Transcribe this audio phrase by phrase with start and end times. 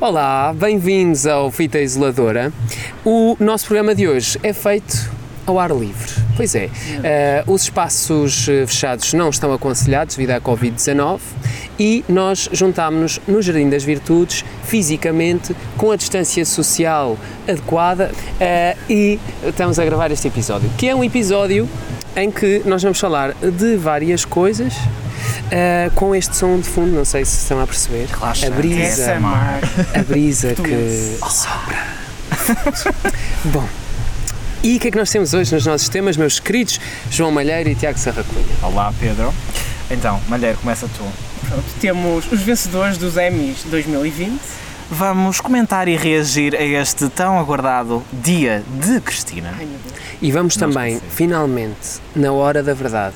[0.00, 2.52] Olá, bem-vindos ao Fita Isoladora.
[3.04, 5.10] O nosso programa de hoje é feito
[5.46, 6.07] ao ar livre.
[6.38, 6.70] Pois é,
[7.02, 11.18] eh, os espaços eh, fechados não estão aconselhados devido à Covid-19
[11.80, 19.18] e nós juntámos-nos no Jardim das Virtudes, fisicamente, com a distância social adequada eh, e
[19.44, 21.68] estamos a gravar este episódio, que é um episódio
[22.14, 24.74] em que nós vamos falar de várias coisas.
[25.50, 28.06] eh, com este som de fundo, não sei se estão a perceber.
[28.46, 29.16] a brisa,
[29.92, 31.84] a brisa que sopra.
[33.46, 33.68] Bom,
[34.62, 36.80] e o que é que nós temos hoje nos nossos temas, meus queridos
[37.10, 38.44] João Malheiro e Tiago Sarracunha?
[38.62, 39.32] Olá, Pedro.
[39.90, 41.04] Então, Malheiro, começa tu.
[41.48, 44.38] Pronto, temos os vencedores dos Emmys 2020.
[44.90, 49.54] Vamos comentar e reagir a este tão aguardado Dia de Cristina.
[49.58, 49.94] Ai meu Deus.
[50.20, 51.14] E vamos Não também, esqueci.
[51.14, 53.14] finalmente, na hora da verdade,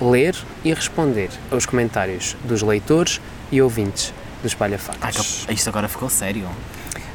[0.00, 0.34] ler
[0.64, 4.12] e responder aos comentários dos leitores e ouvintes
[4.42, 5.44] do Espalha Ai, Factos.
[5.46, 6.48] que- isto agora ficou sério.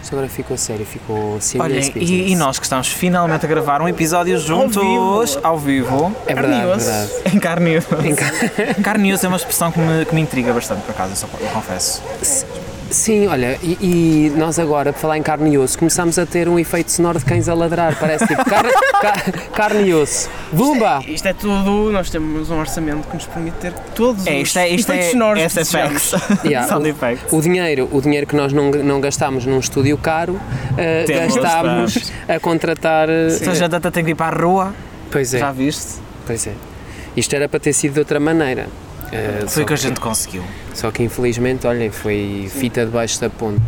[0.08, 2.32] Isto agora ficou sério, ficou Olhem, serious e, business.
[2.32, 5.40] e nós que estamos finalmente a gravar um episódio juntos, vivo.
[5.46, 7.12] ao vivo, É verdade, e verdade.
[7.36, 7.96] em carne e osso.
[8.06, 8.32] Em ca-
[8.82, 11.16] Carne e osso é uma expressão que me, que me intriga bastante, por acaso, eu,
[11.18, 12.02] só, eu confesso.
[12.90, 16.48] Sim, olha, e, e nós agora, por falar em carne e osso, começámos a ter
[16.48, 17.98] um efeito sonoro de cães a ladrar.
[18.00, 18.70] Parece tipo carne,
[19.02, 20.30] ca- carne e osso.
[20.54, 21.02] Bumba!
[21.08, 24.60] Isto é tudo, nós temos um orçamento que nos permite ter todos É, os isto
[24.60, 25.72] é, isto efeitos é sonoros que SFX.
[25.72, 26.12] desejamos.
[26.46, 27.34] Yeah, Sound o- effects.
[27.34, 30.40] O dinheiro, o dinheiro que nós não, não gastámos num estúdio caro,
[30.78, 33.10] eh, Temos gastámos a contratar.
[33.10, 34.74] eh, Ou seja, a data tem que ir para a rua,
[35.12, 35.96] Pois é, já viste?
[36.26, 36.54] pois é.
[37.18, 38.68] Isto era para ter sido de outra maneira.
[39.12, 40.44] Eh, Foi o que a gente conseguiu.
[40.74, 43.62] só que infelizmente, olhem, foi fita debaixo da ponte.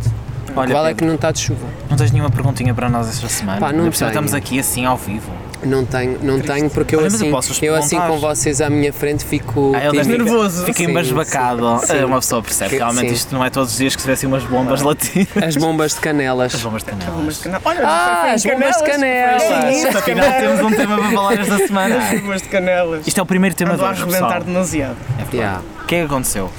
[0.56, 1.66] Olha, Qual é que Pedro, não está de chuva?
[1.88, 3.60] não tens nenhuma perguntinha para nós esta semana?
[3.60, 4.08] Pá, não tenho.
[4.08, 5.30] Estamos aqui assim ao vivo.
[5.62, 7.30] Não tenho, não tenho porque eu Olha, assim,
[7.62, 9.72] eu assim com vocês à minha frente fico.
[9.74, 10.64] Ah, ele nervoso.
[10.64, 11.80] Fica Sim, embasbacado.
[11.80, 11.98] sim, sim.
[12.02, 13.14] Ah, Uma pessoa percebe Que- realmente sim.
[13.14, 15.28] isto não é todos os dias que se vê assim umas bombas latinas.
[15.36, 16.54] As bombas de canelas.
[16.54, 17.38] As bombas de canelas.
[17.38, 19.42] cana- Olha, Ah, foi- foi em as bombas de canelas.
[19.42, 21.96] Sim, isso, afinal temos um tema para falar esta semana.
[21.98, 23.06] As bombas de canelas.
[23.06, 24.42] Isto é o primeiro tema de Andou a hoje, pessoal.
[24.42, 24.96] demasiado.
[25.14, 25.36] É verdade.
[25.36, 25.60] Yeah.
[25.82, 26.50] O que é que aconteceu?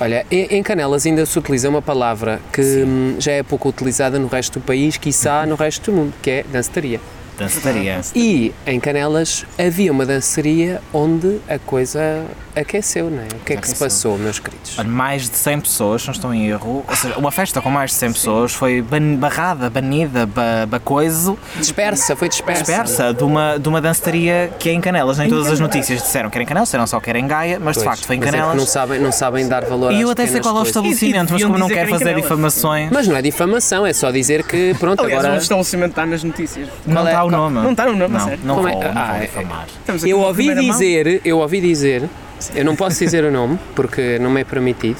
[0.00, 4.28] Olha, em Canelas ainda se utiliza uma palavra que hum, já é pouco utilizada no
[4.28, 6.98] resto do país, quiçá no resto do mundo, que é dançaria.
[7.40, 8.00] Dançaria.
[8.14, 12.24] E em Canelas havia uma dançaria onde a coisa
[12.54, 13.26] aqueceu, não é?
[13.26, 14.76] O que é que se passou, meus queridos?
[14.84, 17.90] Mais de 100 pessoas, se não estou em erro, ou seja, uma festa com mais
[17.90, 22.62] de 100 pessoas foi ban- barrada, banida, ba, bacoiso, Dispersa, foi dispersa.
[22.62, 25.18] dispersa de uma, de uma dançaria que é em Canelas.
[25.18, 27.58] Nem todas as notícias disseram que era em Canelas, disseram só que era em Gaia,
[27.60, 28.56] mas de Pois, facto foi em mas é Canelas.
[28.56, 31.40] não sabem, não sabem dar valor E eu até sei qual é o estabelecimento, mas
[31.40, 32.22] E- e como não quero que fazer em Canelas.
[32.22, 35.38] difamações, Mas não é difamação, é só dizer que, pronto, Aliás, agora...
[35.38, 36.68] o estabelecimento está nas notícias.
[36.86, 37.64] não qual é- está o nome.
[37.64, 38.40] Não está o nome, Não, sério.
[38.44, 38.92] não Como vou, é?
[38.92, 39.66] não Ah, vou é- difamar.
[40.06, 40.64] Eu ouvi mão.
[40.64, 42.08] dizer, eu ouvi dizer,
[42.54, 44.98] eu não posso dizer o nome, porque não me é permitido,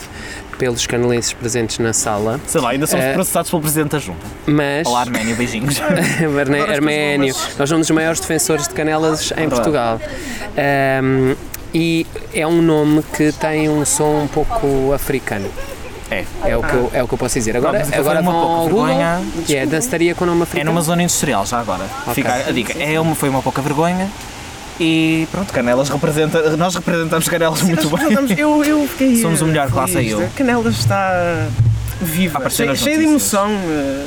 [0.58, 4.26] pelos canelenses presentes na sala, Sei lá, ainda somos Eh, processados pelo Presidente da Junta.
[4.46, 4.86] mas...
[4.86, 5.80] Olá, Arménio, beijinhos.
[6.70, 9.48] Arménio, nós somos os maiores defensores de canelas em.
[9.48, 9.98] Portugal.
[10.56, 11.34] Ahm,
[11.72, 15.48] e é um nome que tem um som um pouco africano.
[16.10, 16.24] É.
[16.44, 17.56] É o que eu, é o que eu posso dizer.
[17.56, 19.20] Agora, Pronto, agora uma pouca Google, vergonha.
[19.46, 20.70] que é dançaria com nome É africano.
[20.72, 21.84] numa zona industrial, já agora.
[22.02, 22.14] Ok.
[22.14, 22.72] Fica a dica.
[22.82, 24.08] É uma, foi uma pouca vergonha.
[24.80, 26.56] E pronto, Canelas representa.
[26.56, 28.38] Nós representamos Canelas muito Nós bem.
[28.38, 29.16] Eu, eu fiquei.
[29.20, 30.14] Somos o eh, melhor classe feliz.
[30.14, 30.28] aí, eu.
[30.34, 31.46] Canelas está
[32.00, 33.50] viva, cheia, cheia de emoção.
[33.50, 34.06] eh,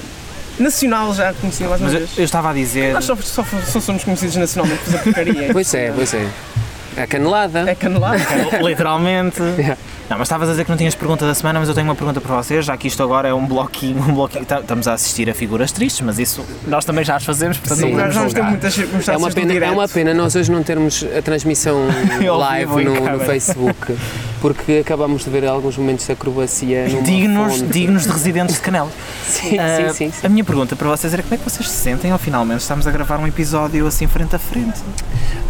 [0.59, 2.17] Nacional já conhecida mais uma Mas eu, vez.
[2.17, 2.93] eu estava a dizer.
[2.93, 5.49] Nós só, só, só somos conhecidos nacionalmente por porcaria.
[5.53, 6.27] Pois é, pois é.
[6.95, 7.67] A canelada.
[7.69, 8.21] É canelada.
[8.61, 9.41] Literalmente.
[9.57, 9.77] Yeah.
[10.09, 11.95] Não, mas estavas a dizer que não tinhas pergunta da semana, mas eu tenho uma
[11.95, 14.45] pergunta para vocês, já que isto agora é um bloquinho, um bloquinho.
[14.45, 17.77] tá- Estamos a assistir a figuras tristes, mas isso nós também já as fazemos, portanto
[17.79, 17.85] Sim.
[17.85, 18.49] não podemos vamos ter julgar.
[18.51, 21.87] muitas É uma, circunstâncias do pena, é uma pena nós hoje não termos a transmissão
[22.37, 23.19] live no, no.
[23.21, 23.97] Facebook,
[24.41, 27.71] porque acabamos de ver alguns momentos de acrobacia Dignos, fonte.
[27.71, 28.91] dignos de residentes de Canela.
[29.25, 30.25] Sim, Ah, sim, sim, sim.
[30.27, 32.85] A minha pergunta para vocês era como é que vocês se sentem ao finalmente estamos
[32.85, 34.79] a gravar um episódio assim frente a frente?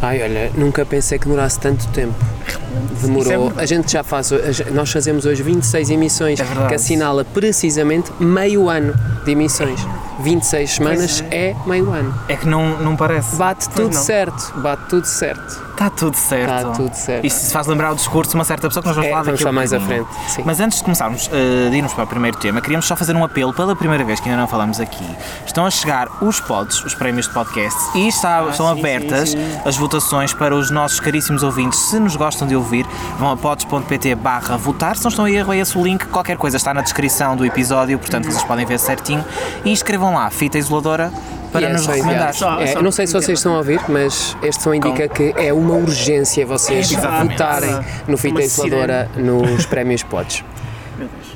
[0.01, 2.13] Ai, olha, nunca pensei que demorasse tanto tempo.
[2.73, 3.23] É Demorou.
[3.47, 3.59] verdade.
[3.61, 4.31] a gente já faz.
[4.71, 8.93] Nós fazemos hoje 26 emissões, É que assinala precisamente meio ano
[9.25, 9.79] de emissões.
[10.23, 12.13] 26 semanas Pois é meio ano.
[12.27, 13.35] É que não, não parece.
[13.35, 14.01] Bate tudo não.
[14.01, 15.63] certo, bate tudo certo.
[15.73, 16.53] Está tudo certo.
[16.55, 17.25] Está tudo certo.
[17.25, 19.23] Isto se faz lembrar o discurso de uma certa pessoa que nós vamos É, falar
[19.23, 20.07] vamos mais à frente.
[20.27, 20.43] Sim.
[20.45, 23.23] Mas antes de começarmos uh, de irmos para o primeiro tema, queríamos só fazer um
[23.23, 25.03] apelo pela primeira vez que ainda não falamos aqui.
[25.45, 29.37] Estão a chegar os pods, os prémios de podcast, e está- estão sim, abertas sim,
[29.37, 29.59] sim.
[29.65, 31.79] as votações para os nossos caríssimos ouvintes.
[31.79, 32.85] Se nos gostam de ouvir,
[33.17, 34.95] vão a pods.pt barra votar.
[34.95, 36.05] Se não estão a erro, é esse o link.
[36.05, 39.25] Qualquer coisa está na descrição do episódio, portanto vocês podem ver certinho.
[39.65, 41.11] E escrevam lá, fita isoladora,
[41.51, 42.33] para E é nos recomendar.
[42.33, 45.33] Só- É, só não sei se vocês estão a ouvir, mas este som indica que
[45.37, 47.31] é uma urgência vocês Exatamente.
[47.33, 50.43] votarem no Fita Uma Isoladora nos prémios Deus.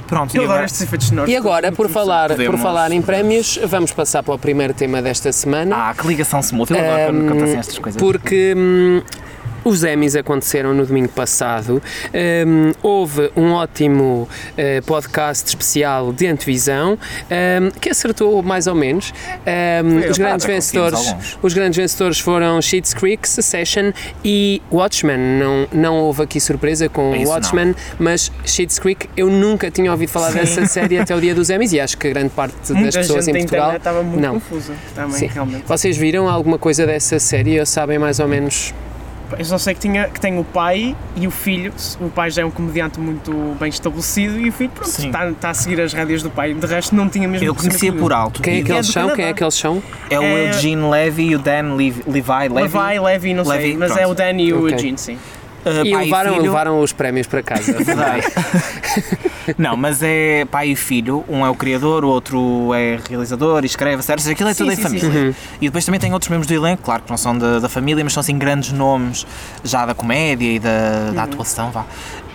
[0.07, 0.65] Pronto, e Eu adoro agora?
[0.65, 1.31] estes efeitos sonoros.
[1.31, 5.01] E agora, por falar, por Podemos- falar em prémios, vamos passar para o primeiro tema
[5.01, 5.75] desta semana.
[5.89, 6.71] Ah, que ligação smooth.
[6.73, 7.99] Eu adoro quando acontecem estas coisas.
[8.01, 9.01] Porque hum,
[9.67, 11.81] os Emmys aconteceram no domingo passado.
[12.13, 14.27] Hum, houve um ótimo
[14.57, 19.13] eh, podcast especial de antevisão hum, que acertou mais ou menos.
[19.43, 23.91] Foi, os, grandes vencedores, os grandes vencedores foram Schitt's Creek, Succession
[24.23, 25.17] e Watchmen.
[25.17, 27.31] Não, não houve aqui surpresa com Isso não.
[27.31, 31.49] Watchmen, mas Schitt's Creek eu nunca tinha ouvido falar dessa série até o dia dos
[31.49, 34.33] Emmys e acho que grande parte das Muita pessoas em Portugal estava muito não.
[34.35, 34.73] confusa.
[34.95, 35.27] Também, Sim.
[35.27, 35.63] realmente.
[35.67, 38.73] Vocês viram alguma coisa dessa série ou sabem mais ou menos?
[39.37, 41.73] Eu só sei que, tinha, que tem o pai e o filho.
[41.99, 45.49] O pai já é um comediante muito bem estabelecido e o filho, pronto, está, está
[45.49, 46.53] a seguir as rédeas do pai.
[46.53, 48.41] De resto, não tinha mesmo Eu conhecia por alto.
[48.41, 49.09] Quem é que é eles do são?
[49.15, 49.83] Quem é que eles são?
[50.09, 52.77] É o É- Eugene Levy e o Dan Levi, Levi, Levy.
[52.77, 54.01] Levi, Levi, não sei, Levi, mas pronto.
[54.01, 54.73] é o Dan e o Ok.
[54.73, 55.17] Eugene, sim.
[55.65, 56.43] Uh, E levaram, filho.
[56.43, 57.75] levaram os prémios para casa.
[59.57, 61.23] Não, mas é pai e filho.
[61.27, 64.29] Um é o criador, o outro é realizador e escreve, certo?
[64.29, 65.11] Aquilo é Sim, tudo em sim, família.
[65.11, 65.33] sim, Uhum.
[65.61, 68.03] E depois também tem outros membros do elenco, claro que não são da, da família,
[68.03, 69.25] mas são assim grandes nomes
[69.63, 70.69] já da comédia e da,
[71.07, 71.13] Uhum.
[71.15, 71.85] da atuação, vá.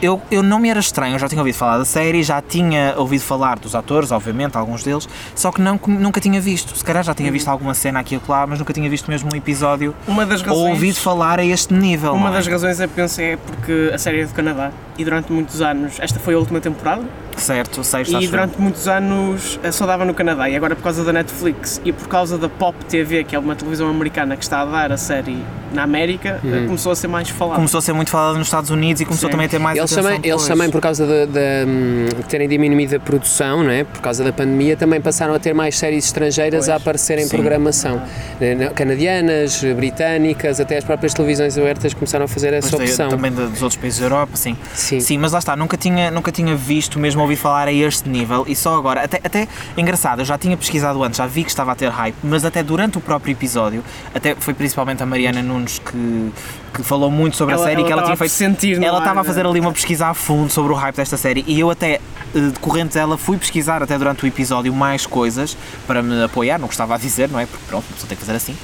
[0.02, 2.94] Eu, eu não me era estranho, eu já tinha ouvido falar da série, já tinha
[2.96, 6.76] ouvido falar dos atores, obviamente, alguns deles, só que não, nunca tinha visto.
[6.76, 7.32] Se calhar já tinha Uhum.
[7.32, 10.42] visto alguma cena aqui e lá, mas nunca tinha visto mesmo um episódio Uma das
[10.42, 10.60] razões.
[10.60, 12.14] ou ouvido falar a este nível.
[12.14, 12.32] Uma é?
[12.32, 16.00] das razões eu penso é porque a série é do Canadá e durante muitos anos,
[16.00, 17.02] esta foi a última temporada,
[17.36, 21.02] Certo, sexta, e durante muitos anos eh, só dava no Canadá e agora por causa
[21.04, 24.60] da Netflix e por causa da Pop TV, que é uma televisão americana que está
[24.60, 25.42] a dar a série
[25.72, 26.66] na América, Uhum.
[26.66, 27.56] começou a ser mais falada.
[27.56, 29.32] Começou a ser muito falado nos Estados Unidos e começou Sim.
[29.32, 32.22] também a ter mais Eles atenção também, eles também, por causa de, de, hum, de
[32.24, 33.82] terem diminuído a produção, não é?
[33.82, 36.82] por causa da pandemia, também passaram a ter mais séries estrangeiras a Pois.
[36.82, 37.36] aparecer em Sim.
[37.36, 38.02] programação.
[38.40, 43.16] Eh, Canadianas, britânicas, até as próprias televisões abertas começaram a fazer essa Depois da- opção.
[43.18, 44.56] também dos outros países da Europa, sim.
[44.74, 45.00] Sim.
[45.00, 48.44] Sim, mas lá está, nunca tinha, nunca tinha visto mesmo ouvir falar a este nível
[48.46, 51.72] e só agora, até, até engraçado, eu já tinha pesquisado antes, já vi que estava
[51.72, 53.82] a ter hype, mas até durante o próprio episódio,
[54.14, 56.32] até foi principalmente a Mariana Nunes que,
[56.72, 58.30] que falou muito sobre Ela- a série ela que ela tinha feito.
[58.30, 61.44] sentir ela estava a fazer ali uma pesquisa a fundo sobre o hype desta série
[61.46, 62.00] e eu até,
[62.34, 66.66] eh, decorrente dela, fui pesquisar até durante o episódio mais coisas para me apoiar, não
[66.66, 67.46] gostava a dizer, não é?
[67.46, 68.56] Porque pronto, a pessoa tem que fazer assim.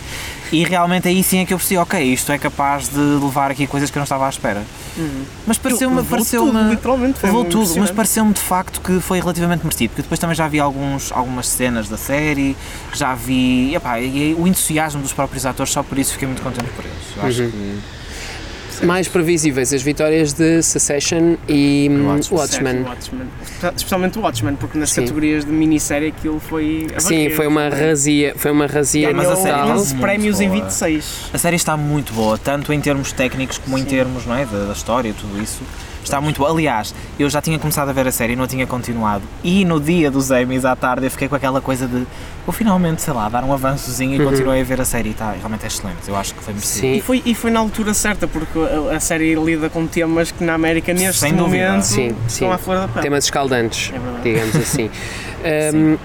[0.51, 3.67] E realmente aí sim é que eu percebi, ok, isto é capaz de levar aqui
[3.67, 4.63] coisas que eu não estava à espera.
[5.47, 6.03] Mas pareceu-me.
[6.03, 10.03] Pareceu tudo, literalmente, foi levou tudo, mas pareceu-me de facto que foi relativamente merecido, porque
[10.03, 12.57] depois também já vi alguns, algumas cenas da série,
[12.95, 13.75] já vi.
[13.75, 16.97] Epá, e o entusiasmo dos próprios atores, só por isso fiquei muito contente por eles.
[17.17, 17.51] Eu acho Uhum.
[17.51, 17.98] que.
[18.83, 22.39] Mais previsíveis as vitórias de Succession e hum, Watchmen.
[22.39, 22.83] Watchmen.
[22.85, 23.27] Watchmen.
[23.43, 25.03] Espe- Especialmente o Watchmen, porque nas Sim.
[25.03, 26.87] categorias de minissérie aquilo foi.
[26.99, 29.71] Sim, foi uma razia, foi uma razia mas a série total.
[29.77, 30.61] 11 muito prémios em boa.
[30.63, 31.05] 26.
[31.33, 33.89] A série está muito boa, tanto em termos técnicos como em Sim.
[33.89, 35.61] termos não é, da, da história e tudo isso.
[36.09, 36.45] Está muito.
[36.47, 39.23] Aliás, eu já tinha começado a ver a série e não a tinha continuado.
[39.45, 42.07] E no dia dos Emmys à tarde eu fiquei com aquela coisa de
[42.47, 44.31] vou finalmente, sei lá, dar um avançozinho e Uhum.
[44.31, 45.99] continuei a ver a série e tá, realmente é excelente.
[46.09, 46.81] Eu acho que foi merecido.
[46.81, 46.95] Sim.
[46.95, 50.43] E foi, e foi na altura certa, porque a, a série lida com temas que
[50.43, 52.51] na América neste Sem momento Sim, estão sim.
[52.51, 53.03] à flor da pele.
[53.03, 54.91] Temas escaldantes, É digamos assim.
[55.39, 55.97] Um,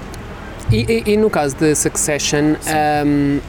[0.74, 2.56] e, e- e no caso de Succession,
[3.06, 3.40] um,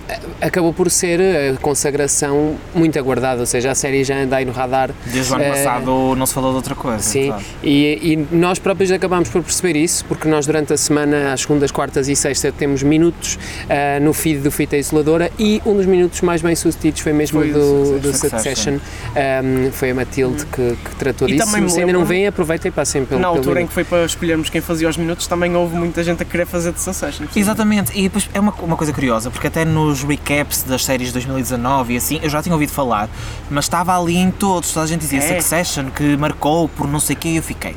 [0.41, 4.53] acabou por ser a consagração muito aguardada, ou seja, a série já anda aí no
[4.53, 6.99] radar Desde o ano Eh, passado não se falou de outra coisa.
[6.99, 7.43] Sim, claro.
[7.63, 11.71] e, e nós próprios acabámos por perceber isso, porque nós durante a semana, às segundas,
[11.71, 13.39] quartas e sexta, temos minutos
[13.71, 17.41] ah, no feed do Fita Isoladora e um dos minutos mais bem sucedidos foi mesmo
[17.41, 18.79] Foi do, do Succession.
[19.17, 21.49] Ahm, foi a Matilde que, que tratou E disso.
[21.71, 23.69] Se ainda não vêm, aproveitem e passem pelo Na pelo altura em link.
[23.69, 26.73] que foi para escolhermos quem fazia os minutos, também houve muita gente a querer fazer
[26.73, 27.14] de Succession.
[27.37, 31.13] Exatamente, e depois é uma, uma coisa curiosa, porque até nos recaps das séries de
[31.15, 33.09] 2019 e assim, eu já tinha ouvido falar,
[33.51, 35.41] mas estava ali em todos, toda a gente dizia É.
[35.41, 37.77] Succession, que marcou por não sei o quê, e eu fiquei.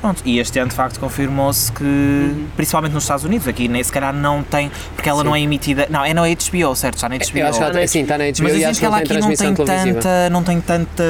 [0.00, 2.46] Pronto, e este ano de facto confirmou-se que, Uhum.
[2.56, 5.24] principalmente nos Estados Unidos, aqui nem se calhar não tem, porque ela Sim.
[5.26, 6.96] não é emitida, não, é na HBO, certo?
[6.96, 7.38] Está na HBO.
[7.38, 9.28] Eu acho que ela, sim, está na HBO mas dizem acho que ela aqui não
[9.32, 11.04] tem tanta, não tem tanta,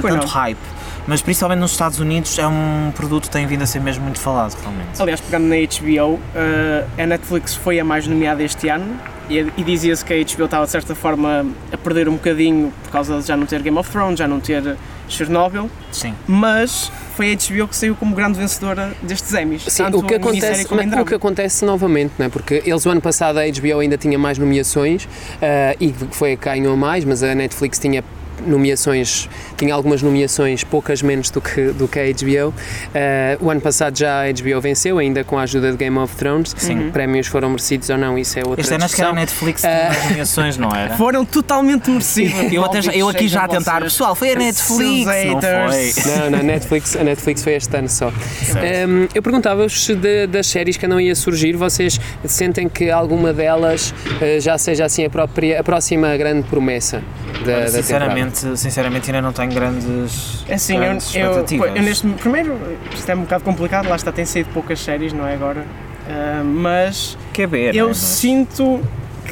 [0.00, 0.32] Pois tanto não.
[0.32, 0.58] hype.
[1.06, 4.18] Mas principalmente nos Estados Unidos é um produto que tem vindo a ser mesmo muito
[4.18, 5.00] falado, realmente.
[5.00, 8.98] Aliás, pegando na HBO, eh, a Netflix foi a mais nomeada este ano
[9.30, 12.90] e, e dizia-se que a HBO estava de certa forma a perder um bocadinho por
[12.90, 14.76] causa de já não ter Game of Thrones, já não ter
[15.08, 16.14] Chernobyl, Sim.
[16.26, 19.62] mas foi a HBO que saiu como grande vencedora destes Emmys.
[19.62, 22.28] Sim, tanto o que, acontece, como em mas o que acontece novamente, não é?
[22.28, 25.08] porque eles o ano passado a HBO ainda tinha mais nomeações
[25.40, 28.02] ah, e foi a que ganhou mais, mas a Netflix tinha
[28.44, 32.52] nomeações, tinha algumas nomeações, poucas menos do que, do que a HBO.
[32.94, 36.14] Ah, o ano passado já a HBO venceu, ainda com a ajuda de Game of
[36.16, 36.54] Thrones.
[36.56, 36.90] Sim.
[36.90, 39.62] Prémios foram merecidos ou não, isso é outra Este ano acho que era a Netflix
[39.62, 40.96] que tinha mais nomeações, não era?
[41.06, 42.52] Foram totalmente merecidos.
[42.52, 45.92] Eu, até eu aqui já a tentar, pessoal, foi a Netflix, não foi?
[46.16, 48.08] Não, não, a Netflix, a Netflix foi este ano só.
[48.08, 52.90] Um, eu perguntava-vos se de- das séries que andam aí a surgir, vocês sentem que
[52.90, 53.90] alguma delas
[54.20, 57.02] uh, já seja assim a, própria, a próxima grande promessa
[57.44, 58.25] da, da temporada?
[58.34, 61.76] Sinceramente, sinceramente ainda não tenho grandes, É assim, eu, grandes eu, expectativas.
[61.76, 62.58] eu neste primeiro,
[62.92, 65.64] isto é um bocado complicado, lá está, tem saído poucas séries, não é agora?
[66.08, 67.94] Ah, mas Quer ver, eu né?
[67.94, 68.80] sinto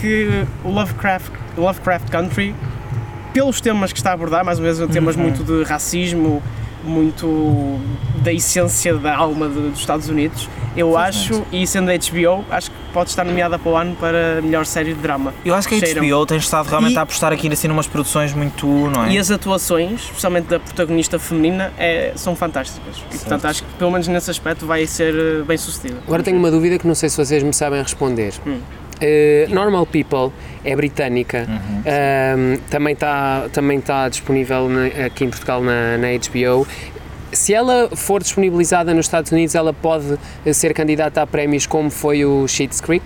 [0.01, 2.55] que o Lovecraft, Lovecraft Country,
[3.33, 5.23] pelos temas que está a abordar, mais uma vez, temas Uhum.
[5.23, 6.43] muito de racismo,
[6.89, 7.79] muito
[8.23, 12.71] da essência da alma de- dos Estados Unidos, eu acho, e sendo a HBO, acho
[12.71, 15.33] que pode estar nomeada para o ano para a melhor série de drama.
[15.45, 15.79] Eu acho que a.
[15.79, 19.13] HBO tem estado realmente E- a apostar aqui assim numas produções muito, não é?
[19.13, 22.97] E as atuações, especialmente da protagonista feminina, é- são fantásticas.
[23.13, 26.01] E portanto acho que pelo menos nesse aspecto vai ser eh, bem sucedida.
[26.07, 28.33] Agora tenho uma dúvida que não sei se vocês me sabem responder.
[28.47, 28.59] Hum.
[29.03, 30.31] Uh, Normal People
[30.65, 31.83] é britânica, Uhum.
[32.55, 36.67] um, também está também tá disponível na- aqui em Portugal na, na HBO.
[37.33, 40.17] Se ela for disponibilizada nos Estados Unidos, ela pode
[40.53, 43.05] ser candidata a prémios como foi o Schitt's Creek?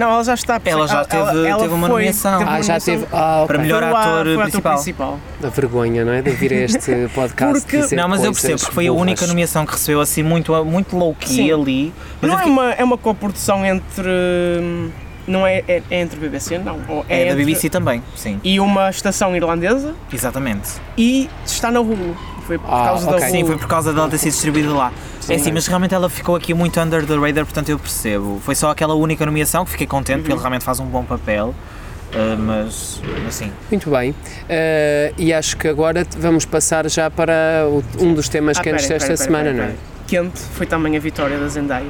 [0.00, 0.60] Não, ela já está.
[0.64, 2.38] Ela já teve- teve uma foi- nomeação.
[2.38, 2.94] teve uma Ah, já nomeação.
[2.94, 3.06] teve.
[3.12, 3.46] Ah, ok.
[3.48, 4.74] Para melhor o a- ator principal.
[4.74, 5.18] principal.
[5.44, 6.22] A vergonha, não é?
[6.22, 7.60] De vir a este podcast.
[7.60, 9.02] Porque- dizer Não, mas eu percebo, porque foi a burras.
[9.02, 11.92] única nomeação que recebeu assim muito, muito low-key ali.
[12.20, 14.08] Mas Não é fiquei- uma, é uma coprodução entre.
[15.26, 16.80] Não é, é, é entre BBC, não.
[16.88, 20.70] ou é, da entre- BBC também, sim, E uma estação irlandesa exatamente.
[20.96, 22.16] e está na Hulu.
[22.46, 23.20] Foi por Ah, causa ok.
[23.20, 23.30] da Hulu.
[23.36, 24.90] Sim, foi por causa dela ter sido distribuída lá.
[25.30, 28.40] É sim, mas realmente ela ficou aqui muito under the radar, portanto eu percebo.
[28.44, 31.54] Foi só aquela única nomeação que fiquei contente, porque ele realmente faz um bom papel.
[32.12, 34.10] uh, mas, assim, Muito bem.
[34.10, 38.86] Uh, e acho que agora vamos passar já para o- um dos temas Ah, quentes
[38.86, 39.76] pera, desta pera, pera, semana, pera, não é?
[40.08, 41.86] Quente foi também a vitória da Zendaya.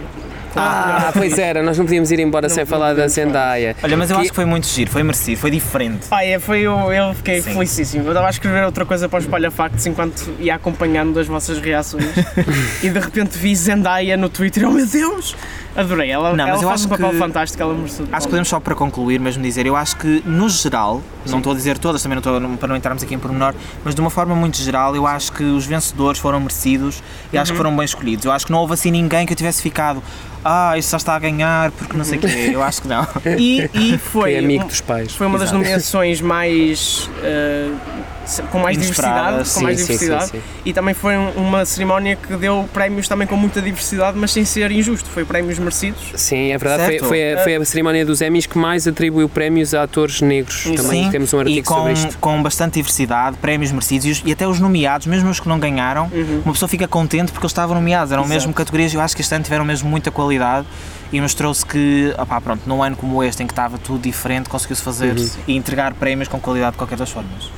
[0.56, 3.06] Ah, pois era, nós não podíamos ir embora Não sem falar da.
[3.08, 3.76] Zendaya.
[3.82, 6.06] Olha, mas eu Que- acho que foi muito giro, foi merecido, foi diferente.
[6.10, 7.52] Ah, é, foi, eu, eu fiquei Sim.
[7.54, 8.04] felicíssimo.
[8.04, 11.58] Eu estava a escrever outra coisa para o Espalha Factos enquanto ia acompanhando as vossas
[11.60, 12.04] reações
[12.82, 15.36] e de repente vi Zendaya no Twitter e oh meu Deus!
[15.76, 18.06] Adorei, ela, Não, ela mas eu faz acho um papel que- fantástico, ela mereceu.
[18.10, 21.52] Acho que podemos só para concluir mesmo dizer, eu acho que no geral, não estou
[21.52, 24.10] a dizer todas, também não estou para não entrarmos aqui em pormenor, mas de uma
[24.10, 27.84] forma muito geral, eu acho que os vencedores foram merecidos e acho que foram bem
[27.84, 28.24] escolhidos.
[28.24, 30.02] Eu acho que não houve assim ninguém que eu tivesse ficado,
[30.44, 32.50] ah, isso só está a ganhar porque não sei o quê.
[32.54, 33.06] Eu acho que não.
[33.38, 35.12] E, e foi, Foi amigo dos pais.
[35.14, 35.62] foi uma das Exato.
[35.62, 37.08] nomeações mais.
[38.24, 40.42] se- com mais diversidade, com mais sim, sim, diversidade sim, sim.
[40.64, 44.44] e também foi um- uma cerimónia que deu prémios também com muita diversidade, mas sem
[44.44, 46.12] ser injusto, foi prémios merecidos.
[46.20, 46.98] Sim, é verdade.
[46.98, 50.62] Foi, foi, a, foi a cerimónia dos Emmys que mais atribuiu prémios a atores negros.
[50.62, 50.74] Sim.
[50.74, 52.18] Também Sim, temos um e artigo com, sobre isto.
[52.18, 56.10] com bastante diversidade, prémios merecidos e, e até os nomeados, mesmo os que não ganharam,
[56.44, 58.26] uma pessoa fica contente porque eles estavam nomeados, eram Uhum.
[58.28, 58.40] Exato.
[58.40, 60.66] mesmo categorias, eu acho que este ano tiveram mesmo muita qualidade
[61.12, 64.82] e mostrou-se que, opá, pronto, num ano como este em que estava tudo diferente, conseguiu-se
[64.82, 65.28] fazer Uhum.
[65.48, 67.50] e entregar prémios com qualidade de qualquer das formas.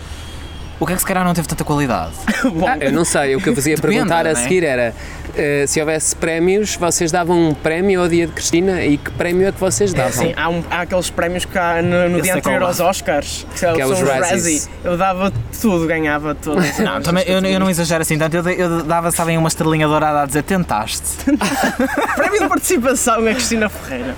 [0.82, 2.10] O que é que se calhar não teve tanta qualidade?
[2.42, 4.34] Bom, Ah, eu não sei, o que eu vos ia Depende, perguntar a é?
[4.34, 4.92] seguir era
[5.36, 9.46] eh, se houvesse prémios, vocês davam um prémio ao dia de Cristina e que prémio
[9.46, 10.10] é que vocês davam?
[10.10, 13.46] Sim, há, um- há aqueles prémios que há no, no dia qual anterior aos Oscars,
[13.52, 14.66] que, são Que é os Razzies.
[14.66, 14.68] Razzie.
[14.82, 16.60] Eu dava tudo, ganhava tudo.
[16.82, 20.22] Não, também, eu, eu não exagero assim tanto, eu, eu dava, sabem, uma estrelinha dourada
[20.22, 21.02] a dizer tentaste.
[22.16, 24.16] Prémio de participação a Cristina Ferreira.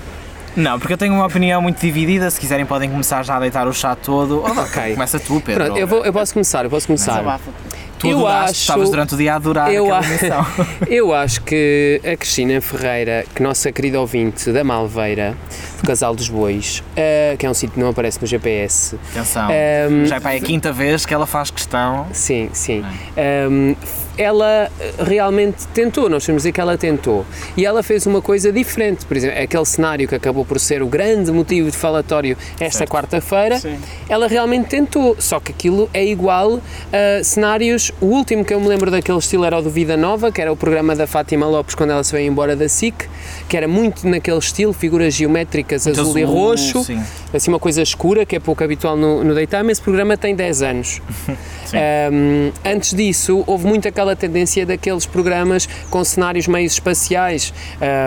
[0.55, 3.67] Não, porque eu tenho uma opinião muito dividida, se quiserem podem começar já a deitar
[3.67, 4.43] o chá todo.
[4.43, 4.93] Ok.
[4.93, 5.65] Começa tu, Pedro.
[5.65, 7.13] Pronto, eu, vou, eu posso começar, eu posso começar.
[7.13, 7.51] Desabafa.
[7.99, 10.45] Tu eu adoraste, acho- estavas durante o dia a adorar eu, aquela a- emissão.
[10.89, 15.35] eu acho que a Cristina Ferreira, que nossa querida ouvinte da Malveira,
[15.81, 18.97] do Casal dos Bois, eh, que é um sítio que não aparece no GPS.
[19.11, 22.07] Atenção, ehm, já é a quinta vez que ela faz questão.
[22.11, 22.83] Sim, sim.
[23.15, 23.75] Ehm,
[24.17, 27.25] ela realmente tentou, nós temos dizer que ela tentou.
[27.57, 29.05] E ela fez uma coisa diferente.
[29.05, 33.61] Por exemplo, aquele cenário que acabou por ser o grande motivo de falatório esta quarta-feira,
[34.07, 35.17] ela realmente tentou.
[35.19, 36.61] Só que aquilo é igual
[36.93, 37.91] a cenários.
[38.01, 40.51] O último que eu me lembro daquele estilo era o do Vida Nova, que era
[40.51, 43.07] o programa da Fátima Lopes quando ela se veio embora da SIC,
[43.47, 46.83] que era muito naquele estilo, figuras geométricas, Muito azul, e roxo.
[46.83, 47.01] Sim.
[47.33, 50.61] assim uma coisa escura, que é pouco habitual no, no daytime, esse programa tem 10
[50.61, 51.01] anos.
[51.75, 57.51] Um, antes disso, houve muito aquela tendência daqueles programas com cenários meio espaciais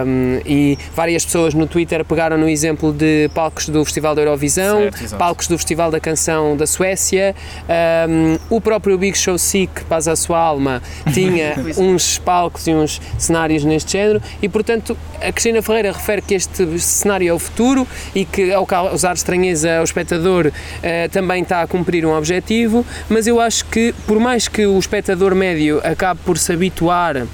[0.06, 4.90] um, e várias pessoas no Twitter pegaram no exemplo de palcos do Festival da Eurovisão,
[4.90, 7.34] Certo, palcos do Festival da Canção da Suécia,
[8.08, 9.36] um, o próprio Big Show
[9.68, 10.82] Sick, Paz à Sua Alma,
[11.12, 16.34] tinha uns palcos e uns cenários neste género e, portanto, a Cristina Ferreira refere que
[16.34, 20.50] este cenário é o futuro e que, ao causar estranheza ao espectador,
[20.82, 24.78] eh, também está a cumprir um objetivo, mas eu acho que, por mais que o
[24.78, 27.26] espectador médio acabe por se habituar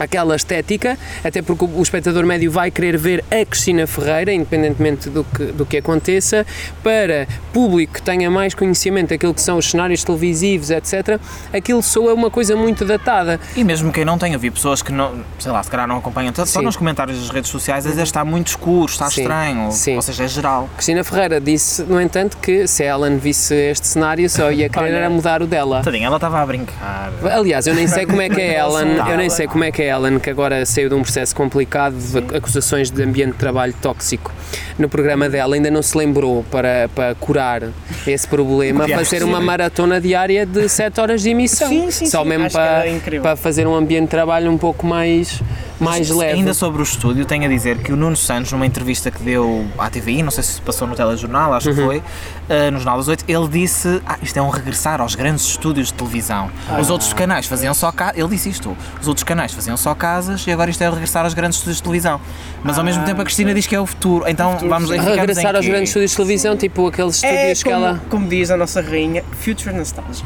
[0.00, 5.22] àquela estética, até porque o espectador médio vai querer ver a Cristina Ferreira, independentemente do
[5.22, 6.46] que, do que aconteça,
[6.82, 11.20] para público que tenha mais conhecimento daquilo que são os cenários televisivos, etc.,
[11.52, 13.38] aquilo soa uma coisa muito datada.
[13.54, 16.32] E mesmo quem não tenha, vi pessoas que não, sei lá, se calhar não acompanham
[16.32, 19.72] tanto, só nos comentários das redes sociais a dizer está muito escuro, está Sim, estranho,
[19.72, 19.96] sim.
[19.96, 20.68] ou seja, é geral.
[20.74, 24.94] Cristina Ferreira disse, no entanto, que se a Ellen visse este cenário, só ia querer
[24.94, 25.10] Olha.
[25.10, 25.82] mudar o dela.
[25.82, 27.12] Tadinha, ela estava a brincar.
[27.30, 29.82] Aliás, eu nem sei como é que é Ellen, eu nem sei como é que
[29.82, 33.38] é a Ellen, que agora saiu de um processo complicado de acusações de ambiente de
[33.38, 34.32] trabalho tóxico.
[34.78, 37.62] No programa dela, ainda não se lembrou para, para curar
[38.06, 41.68] esse problema, fazer uma maratona diária de 7 horas de emissão.
[41.68, 42.84] Sim, sim, Só sim, mesmo para,
[43.20, 45.40] para fazer um ambiente de trabalho um pouco mais,
[45.84, 46.34] mais leve.
[46.34, 49.66] Ainda sobre o estúdio, tenho a dizer que o Nuno Santos, numa entrevista que deu
[49.78, 51.74] à TVI, não sei se passou no telejornal, acho Uhum.
[51.74, 52.02] que foi,
[52.48, 55.88] eh, no Jornal das Oito, ele disse: ah, isto é um regressar aos grandes estúdios
[55.88, 56.50] de televisão.
[56.80, 56.92] Os Ah.
[56.92, 60.50] outros canais faziam só casas, ele disse isto, os outros canais faziam só casas e
[60.52, 62.20] agora isto é o regressar aos grandes estúdios de televisão.
[62.62, 64.90] Mas ao mesmo Ah, tempo a Cristina diz que é o futuro, então futuro, vamos
[64.90, 64.98] sim.
[64.98, 65.70] Regressar aos quê?
[65.70, 68.00] grandes estúdios de televisão, tipo aqueles É estúdios que como, ela.
[68.10, 70.24] como diz a nossa rainha, Future Nostalgia.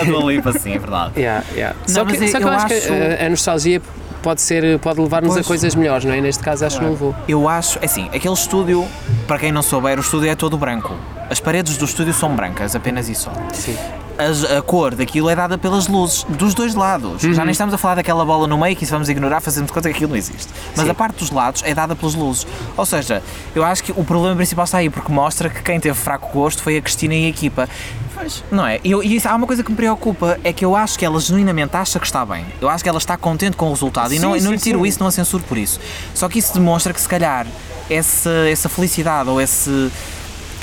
[0.00, 1.12] a Dua Lipa, sim, é verdade.
[1.16, 1.76] Yeah, yeah.
[1.88, 3.82] Não, Só mas que, só que eu, eu acho, que acho- a, a nostalgia
[4.26, 6.20] pode, ser, pode levar-nos a coisas melhores, não é?
[6.20, 7.14] Neste caso acho que não levou.
[7.28, 8.84] Eu acho, assim, aquele estúdio,
[9.24, 10.96] para quem não souber, o estúdio é todo branco.
[11.30, 13.30] As paredes do estúdio são brancas, apenas e só.
[13.52, 13.76] Sim.
[14.18, 17.20] As- a cor daquilo é dada pelas luzes, dos dois lados.
[17.22, 19.72] Já nem estamos a falar daquela bola no meio que isso vamos ignorar, fazendo de
[19.72, 20.48] conta que aquilo não existe.
[20.74, 20.90] Mas Sim.
[20.90, 22.46] a parte dos lados é dada pelas luzes.
[22.76, 23.22] Ou seja,
[23.54, 26.62] eu acho que o problema principal está aí, porque mostra que quem teve fraco gosto
[26.62, 27.68] foi a Cristina e a equipa.
[28.14, 28.42] Pois.
[28.50, 28.80] Não é?
[28.82, 31.04] E, eu- e isso, há uma coisa que me preocupa, é que eu acho que
[31.04, 32.46] ela genuinamente acha que está bem.
[32.60, 34.64] Eu acho que ela está contente com o resultado e não, Sim, não lhe sim,
[34.64, 34.86] tiro sim.
[34.88, 35.78] isso, não a censuro por isso.
[36.14, 37.46] Só que isso demonstra que se calhar
[37.90, 39.90] essa, essa felicidade ou esse,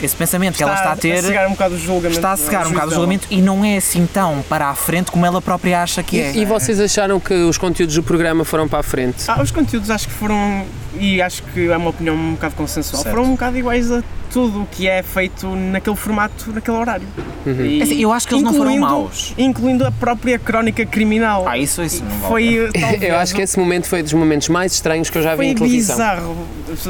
[0.01, 2.15] esse pensamento que ela está a ter cegar um bocado o julgamento.
[2.15, 5.11] está a cegar um bocado o julgamento e não é assim tão para a frente
[5.11, 6.31] como ela própria acha que é.
[6.33, 9.23] E, e vocês acharam que os conteúdos do programa foram para a frente?
[9.27, 10.65] Ah, os conteúdos acho que foram,
[10.99, 13.15] e acho que é uma opinião um bocado consensual, Certo.
[13.15, 14.01] foram um bocado iguais a
[14.33, 17.07] tudo o que é feito naquele formato, naquele horário.
[17.45, 19.33] E- É assim, eu acho que eles não foram maus.
[19.37, 21.45] Incluindo a própria crónica criminal.
[21.47, 24.73] Ah, isso, isso não foi, talvez, Eu acho que esse momento foi dos momentos mais
[24.73, 25.95] estranhos que eu já vi em televisão.
[25.95, 26.47] bizarro,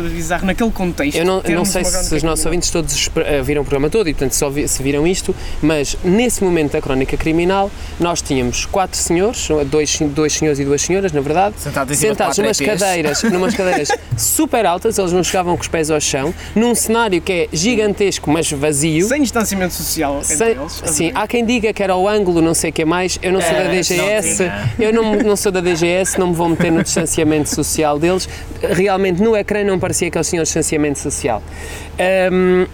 [0.10, 1.18] bizarro naquele contexto.
[1.18, 4.08] Eu não, eu não sei se os nossos ouvintes todos eh, viram o programa todo
[4.10, 8.66] e, portanto, só vi- se viram isto, mas nesse momento da crónica criminal nós tínhamos
[8.66, 13.54] quatro senhores, dois, dois senhores e duas senhoras, na verdade, Sentados sentados numas cadeiras, numas
[13.54, 17.48] cadeiras super altas, eles não chegavam com os pés ao chão, num cenário que é
[17.52, 19.08] gigantesco, mas vazio.
[19.08, 20.82] Sem distanciamento social entre Sem- eles.
[20.86, 23.18] sim, há quem diga que era o ângulo, não sei o que mais.
[23.22, 26.34] Eu não sou É, da DGS, não eu não, não sou da DGS, não me
[26.36, 28.28] vou meter no distanciamento social deles.
[28.62, 31.42] Realmente no ecrã não parecia que eles tinham distanciamento social.
[32.00, 32.66] Ahm,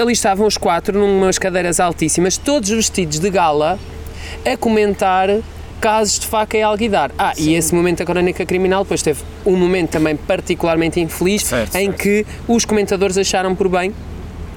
[0.00, 3.78] ali estavam os quatro, numas cadeiras altíssimas, todos vestidos de gala,
[4.44, 5.28] a comentar
[5.82, 7.10] casos de faca e alguidar.
[7.18, 11.74] Ah, e esse momento da crónica criminal, depois teve um momento também particularmente infeliz, Certo,
[11.76, 11.98] em certo.
[11.98, 13.92] que os comentadores acharam por bem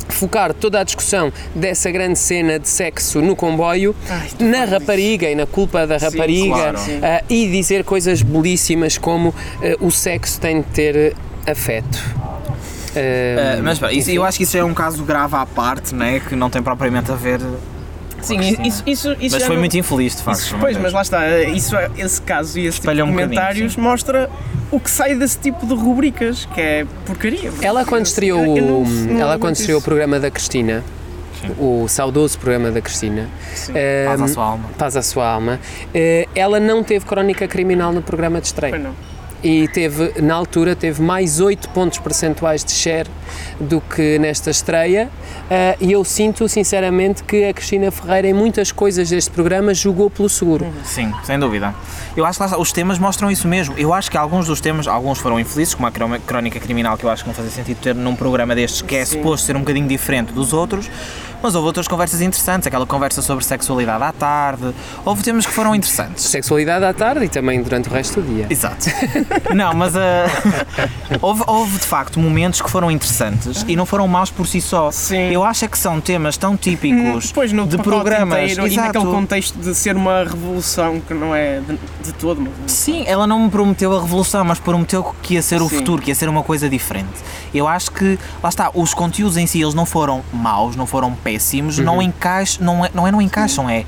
[0.07, 5.33] focar toda a discussão dessa grande cena de sexo no comboio Ai, na rapariga e
[5.35, 6.77] na culpa da rapariga claro.
[6.77, 6.99] Sim.
[7.01, 11.97] ah, e dizer coisas belíssimas como ah, o sexo tem de ter eh, afeto.
[12.95, 16.21] Ah, Ah, mas isso- eu acho que isso é um caso grave à parte, né,
[16.21, 17.41] que não tem propriamente a ver.
[18.21, 20.39] Sim, isso, isso, isso Mas já foi não- muito infeliz, de facto.
[20.39, 23.07] Isso, foi pois, mas lá está, isso, é- esse caso e esse tipo de um
[23.07, 23.81] comentários sim.
[23.81, 24.29] mostra
[24.71, 27.51] o que sai desse tipo de rubricas, que é porcaria.
[27.61, 30.83] Ela quando estreou, não- o- não ela quando estreou o programa da Cristina,
[31.59, 33.73] o saudoso programa da Cristina, Sim.
[33.75, 34.69] ah, Paz à sua alma.
[34.77, 35.59] Paz à sua alma,
[35.93, 38.71] eh, ela não teve crónica criminal no programa de estreia.
[38.71, 38.95] Pois não.
[39.45, 43.07] E teve, na altura, teve mais 8 pontos percentuais de share
[43.59, 45.07] do que nesta estreia
[45.51, 50.09] ah, e eu sinto, sinceramente, que a Cristina Ferreira, em muitas coisas deste programa, jogou
[50.09, 50.65] pelo seguro.
[50.83, 51.75] Sim, sem dúvida.
[52.17, 53.75] Eu acho que lá os temas mostram isso mesmo.
[53.77, 57.03] Eu acho que alguns dos temas, alguns foram infelizes, como a cró- crónica criminal, que
[57.03, 59.17] eu acho que não fazia sentido ter num programa destes, que é Sim.
[59.17, 60.89] suposto ser um bocadinho diferente dos outros,
[61.43, 65.75] mas houve outras conversas interessantes, aquela conversa sobre sexualidade à tarde, houve temas que foram
[65.75, 66.23] interessantes.
[66.23, 68.47] Sexualidade à tarde e também durante o resto do dia.
[68.49, 68.87] Exato.
[69.53, 70.25] Não, mas ah,
[71.21, 74.91] houve, houve de facto momentos que foram interessantes e não foram maus por si só.
[74.91, 75.29] Sim.
[75.31, 78.39] Eu acho é que são temas tão típicos Depois no de programas.
[78.51, 78.87] inteiro, e Exato.
[78.99, 83.25] naquele contexto de ser uma revolução que não é de, de todo, mas Sim, ela
[83.27, 85.77] não me prometeu a revolução, mas prometeu que ia ser o Sim.
[85.77, 87.09] futuro, que ia ser uma coisa diferente.
[87.53, 91.13] Eu acho que, lá está, os conteúdos em si, eles não foram maus, não foram
[91.13, 91.85] péssimos, Uhum.
[91.85, 93.85] não encaixam, não é, não é não encaixam, é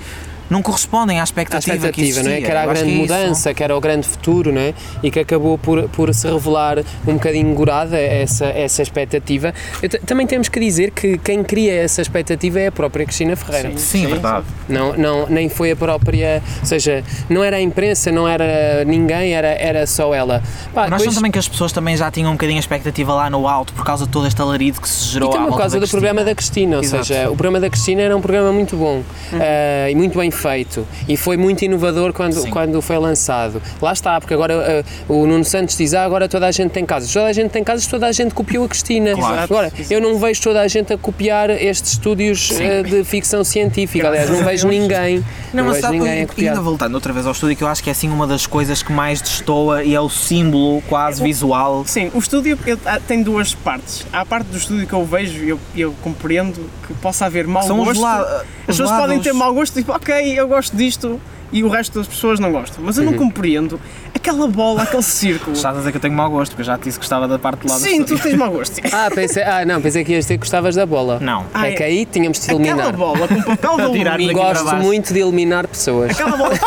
[0.49, 2.33] não correspondem à a expectativa, que expectativa, não é?
[2.33, 2.45] existia.
[2.45, 3.01] que era a Eu grande é isso.
[3.01, 4.73] mudança, que era o grande futuro, não é?
[5.03, 9.53] e que acabou por, por se revelar um bocadinho gorada essa, essa expectativa.
[9.81, 13.71] T- também temos que dizer que quem cria essa expectativa é a própria Cristina Ferreira.
[13.71, 13.77] Sim.
[13.77, 14.45] Sim, é verdade.
[14.69, 19.33] Não, não, nem foi a própria, ou seja, não era a imprensa, não era ninguém,
[19.33, 20.41] era, era só ela.
[20.73, 23.13] Pá, Nós depois- acham também que as pessoas também já tinham um bocadinho a expectativa
[23.13, 25.49] lá no alto por causa de todo este alarido que se gerou E à também
[25.51, 26.25] por causa do programa Cristina.
[26.31, 27.05] da Cristina, ou Exato.
[27.05, 29.01] seja, o programa da Cristina era um programa muito bom
[29.33, 32.49] eh, e muito bem feito e foi muito inovador quando, Sim.
[32.49, 33.61] quando foi lançado.
[33.81, 36.85] Lá está, porque agora eh, o Nuno Santos diz, ah, agora toda a gente tem
[36.85, 37.11] casas.
[37.11, 39.13] Toda a gente tem casas, toda a gente copiou a Cristina.
[39.15, 39.41] Claro.
[39.41, 44.07] Agora, eu não vejo toda a gente a copiar estes estúdios eh, de ficção científica,
[44.07, 45.23] aliás, não vejo ninguém,
[45.53, 46.49] não, mas vejo sabe, ninguém a e copiar.
[46.53, 48.83] ainda voltando outra vez ao estúdio, que eu acho que é assim uma das coisas
[48.83, 51.83] que mais destoa e é o símbolo quase visual.
[51.85, 54.05] Sim, o estúdio eu- ah, tem duas partes.
[54.13, 57.47] Há a parte do estúdio que eu vejo e eu, eu compreendo que possa haver
[57.47, 58.01] mau São os gosto.
[58.01, 58.21] la-
[58.67, 61.19] As os pessoas podem ter mau gosto, tipo, ok, eu gosto disto
[61.51, 62.83] e o resto das pessoas não gostam.
[62.83, 63.11] Mas eu Uhum.
[63.11, 63.79] não compreendo
[64.13, 65.55] aquela bola, aquele círculo.
[65.55, 67.27] Estás a dizer que eu tenho mau gosto, porque eu já te disse que gostava
[67.27, 68.81] da parte do lado Sim, tu tens mau gosto.
[68.93, 71.19] Ah, pensei, ah, não, pensei que ias dizer que gostavas da bola.
[71.21, 71.45] Não.
[71.53, 72.93] Ah, é que aí tínhamos de te Aquela eliminar.
[72.97, 74.33] bola com papel de alumínio.
[74.33, 76.11] Gosto muito de eliminar pessoas.
[76.11, 76.53] Aquela bola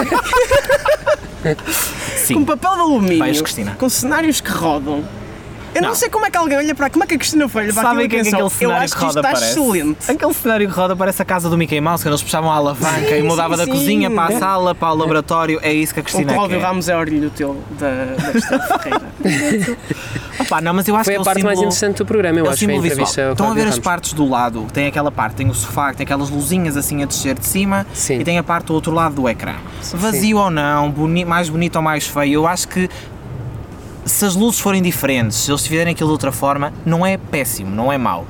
[2.16, 2.34] Sim.
[2.34, 3.18] com papel de alumínio.
[3.18, 3.76] Vais, Cristina.
[3.78, 5.02] Com cenários que rodam.
[5.74, 5.94] Eu não, Não.
[5.94, 7.82] sei como é que alguém olha para como é que a Cristina foi olha para
[7.82, 9.40] Sabem aquilo que é e que aquele eu cenário acho que que isto roda está
[9.40, 9.58] parece?
[9.60, 10.10] excelente.
[10.10, 13.16] Aquele cenário que roda parece a casa do Mickey Mouse, quando eles puxavam a alavanca
[13.16, 13.70] e Sim, mudava sim, da sim.
[13.70, 15.60] cozinha para a sala, para o laboratório.
[15.62, 16.64] É isso que a O Cristina Cláudio quer.
[16.66, 19.76] Ramos é orgulho teu da, da Cristina Ferreira.
[20.40, 22.06] Opa, não, mas eu acho Foi que a é o parte mais símbolo- interessante do
[22.06, 23.78] programa, eu É o acho que foi a entrevista ao Estão a ver Cláudio as
[23.78, 27.38] partes do lado, tem aquela parte, tem o sofá, tem aquelas luzinhas assim a descer
[27.38, 28.18] de cima Sim.
[28.20, 29.54] e tem a parte do outro lado do ecrã.
[29.94, 32.88] Vazio ou não, boni- mais bonito ou mais feio, eu acho que
[34.04, 37.74] se as luzes forem diferentes, se eles fizerem aquilo de outra forma, não é péssimo,
[37.74, 38.26] não é mau.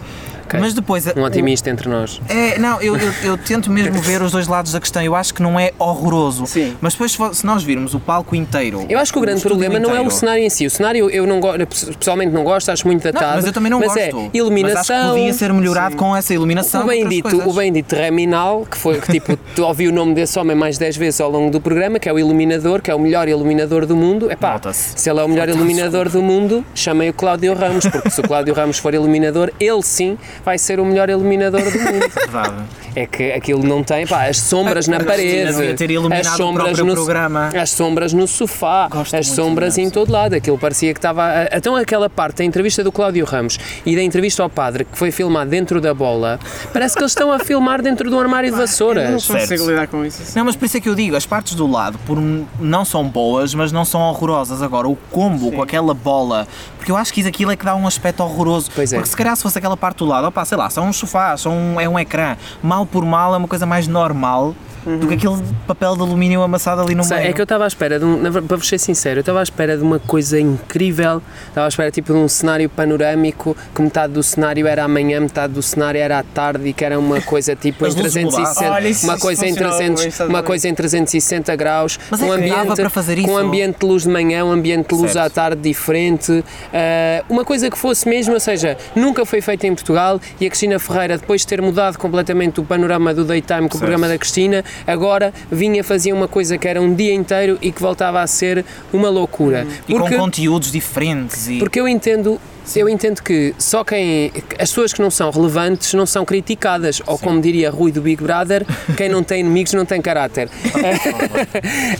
[0.51, 0.61] Ok.
[0.61, 1.07] Mas depois.
[1.17, 2.21] Um o- otimista entre nós.
[2.29, 5.03] É, não, eu, eu, eu tento mesmo ver os dois lados da questão.
[5.03, 6.47] Eu acho que não é horroroso.
[6.47, 6.77] Sim.
[6.81, 8.85] Mas depois, se nós virmos o palco inteiro.
[8.89, 10.67] Eu acho que o grande problema não é o inteiro- cenário em si.
[10.67, 13.37] O cenário eu não gosto, pessoalmente não gosto, acho muito Não, datado.
[13.37, 13.99] mas eu também não mas gosto.
[14.01, 14.97] é Mas acho iluminação.
[15.15, 16.83] que podia ser melhorado com essa iluminação.
[16.85, 17.47] O bem, dito, coisas.
[17.47, 20.79] o bem dito Reminal, que foi que tipo, tu ouvi o nome desse homem mais
[20.79, 23.87] 10 vezes ao longo do programa, que é o iluminador, que é o melhor iluminador
[23.87, 24.31] do mundo.
[24.31, 24.93] Epá, Nota-se.
[24.97, 28.25] se ele é o melhor iluminador do mundo, chamem o Cláudio Ramos, porque se o
[28.25, 32.11] Cláudio Ramos for iluminador, ele sim vai ser o melhor iluminador do mundo.
[32.15, 32.55] Verdade.
[32.95, 36.37] É que aquilo não tem, pá, as sombras na parede, devia ter iluminado as o
[36.37, 37.49] sombras no, programa.
[37.55, 40.35] as sombras no sofá, Gosto as sombras em todo lado.
[40.35, 41.49] Aquilo parecia que estava.
[41.53, 45.13] Então, aquela parte da entrevista do Cláudio Ramos e da entrevista ao padre, que foi
[45.13, 46.41] filmado dentro da bola,
[46.73, 49.23] parece que eles estão a filmar dentro de um armário de Eu não vassouras.
[49.23, 49.41] Certo.
[49.41, 50.37] consigo lidar com isso.
[50.37, 52.19] Não, mas por isso é que eu digo, as partes do lado por
[52.59, 54.63] não são boas, mas não são horrorosas.
[54.63, 56.47] Agora, o combo com aquela bola,
[56.81, 58.71] porque eu acho que isso aquilo é que dá um aspecto horroroso.
[58.75, 58.97] Pois é.
[58.97, 61.43] Porque se calhar se fosse aquela parte do lado, opá, sei lá, são uns sofás,
[61.43, 62.37] são um- é um ecrã.
[62.63, 66.81] Mal por mal é uma coisa mais normal do que aquele papel de alumínio amassado
[66.81, 67.31] ali no Sei, meio.
[67.31, 69.43] É que eu estava à espera, de um, para vos ser sincero, eu estava à
[69.43, 74.13] espera de uma coisa incrível, estava à espera tipo de um cenário panorâmico, que metade
[74.13, 77.55] do cenário era amanhã, metade do cenário era à tarde e que era uma coisa
[77.57, 78.71] tipo em luzes 360, mudavam.
[78.77, 82.25] Olha, isso- uma, coisa em funcionava 300, bem, uma coisa em 360 graus, Mas é
[82.25, 83.31] um dava ambiente, para fazer com isso.
[83.33, 85.27] um ambiente de luz de manhã, um ambiente de luz Certo.
[85.27, 89.75] à tarde diferente, ah, uma coisa que fosse mesmo, ou seja, nunca foi feita em
[89.75, 93.77] Portugal e a Cristina Ferreira, depois de ter mudado completamente o panorama do daytime com
[93.77, 97.71] o programa da Cristina, agora vinha fazer uma coisa que era um dia inteiro e
[97.73, 99.67] que voltava a ser uma loucura.
[99.89, 101.49] E com conteúdos diferentes.
[101.49, 101.59] E...
[101.59, 102.41] Porque eu entendo,
[102.77, 104.33] eu entendo que só quem.
[104.59, 107.03] As pessoas que não são relevantes não são criticadas.
[107.07, 108.65] Ou como diria Rui do Big Brother,
[108.97, 110.49] quem não tem inimigos não tem caráter.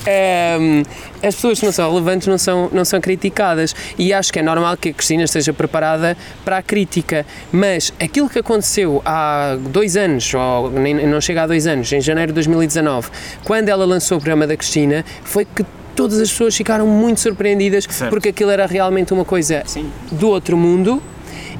[0.07, 0.83] Ehm,
[1.23, 3.75] as pessoas que não são relevantes não são, não são criticadas.
[3.99, 7.27] E acho que é normal que a Cristina esteja preparada para a crítica.
[7.53, 12.01] Mas aquilo que aconteceu há dois anos, ou nem, não chega a dois anos, em
[12.01, 13.11] janeiro de 2019,
[13.45, 17.87] quando ela lançou o programa da Cristina, foi que todas as pessoas ficaram muito surpreendidas
[17.89, 18.11] Certo.
[18.11, 19.91] porque aquilo era realmente uma coisa Sim.
[20.13, 21.03] do outro mundo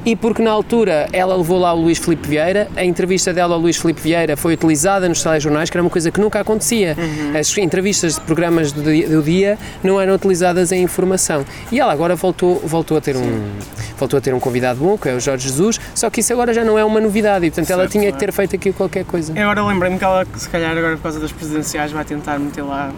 [0.03, 3.61] e porque na altura ela levou lá o Luís Filipe Vieira, a entrevista dela ao
[3.61, 6.95] Luís Filipe Vieira foi utilizada nos telejornais, que era uma coisa que nunca acontecia.
[7.39, 11.45] As entrevistas de programas do dia, do dia não eram utilizadas em informação.
[11.71, 13.51] E ela agora voltou, voltou, a ter um,
[13.95, 16.51] voltou a ter um convidado bom, que é o Jorge Jesus, só que isso agora
[16.51, 19.05] já não é uma novidade e portanto ela Certo, tinha que ter feito aqui qualquer
[19.05, 19.33] coisa.
[19.35, 22.63] Eu agora lembrei-me que ela, se calhar, agora por causa das presidenciais, vai tentar meter
[22.63, 22.91] lá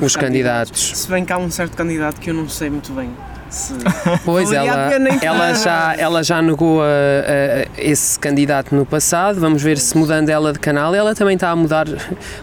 [0.00, 0.92] Os candidatos.
[0.98, 3.10] Se bem que há um certo candidato que eu não sei muito bem
[3.50, 3.72] se.
[4.24, 4.90] Pois ela,
[5.22, 9.40] ela, já, ela já negou a- a- esse candidato no passado.
[9.40, 10.94] Vamos ver se mudando ela de canal.
[10.94, 11.86] Ela também está a mudar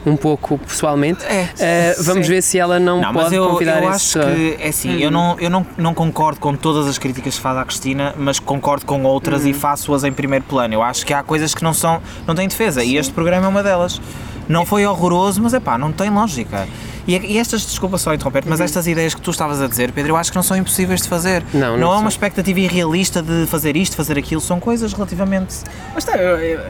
[0.05, 1.23] um pouco pessoalmente.
[1.25, 1.95] É.
[1.99, 2.33] Uh, vamos Sim.
[2.33, 4.17] ver se ela não, Não, mas pode eu, convidar eu esse.
[4.19, 7.41] acho que, é assim, eu, não, eu não, não concordo com todas as críticas que
[7.41, 10.73] faz à Cristina, mas concordo com outras e faço-as em primeiro plano.
[10.73, 13.49] Eu acho que há coisas que não são, não têm defesa e este programa é
[13.49, 14.01] uma delas.
[14.47, 16.67] Não foi horroroso, mas é pá, não tem lógica.
[17.07, 20.13] E, e estas, desculpa só interromper, mas estas ideias que tu estavas a dizer, Pedro,
[20.13, 21.43] eu acho que não são impossíveis de fazer.
[21.53, 25.55] Não, não não é uma expectativa irrealista de fazer isto, fazer aquilo, são coisas relativamente.
[25.93, 26.13] Mas está,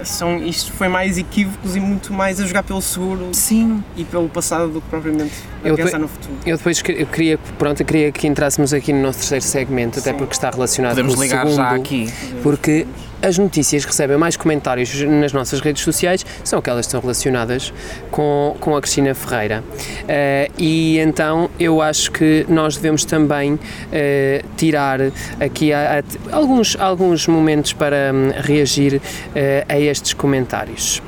[0.04, 3.82] são, isto foi mais equívocos e muito mais a jogar pelo seguro Sim.
[3.96, 5.32] e pelo passado do que propriamente
[5.64, 6.34] a Eu pensar pe- no futuro.
[6.46, 10.12] Eu depois eu queria, pronto, eu queria que entrássemos aqui no nosso terceiro segmento, até
[10.12, 10.18] Sim.
[10.18, 12.14] porque está relacionado Podemos com o ligar segundo, já aqui.
[12.44, 12.86] porque
[13.26, 17.74] as notícias que recebem mais comentários nas nossas redes sociais são aquelas que estão relacionadas
[18.12, 19.64] com, com a Cristina Ferreira.
[20.08, 23.58] Eh, e então eu acho que nós devemos também
[23.92, 25.00] eh, tirar
[25.40, 26.00] aqui a-
[26.32, 29.02] a- alguns, alguns momentos para hum, reagir
[29.36, 31.02] eh, a estes comentários.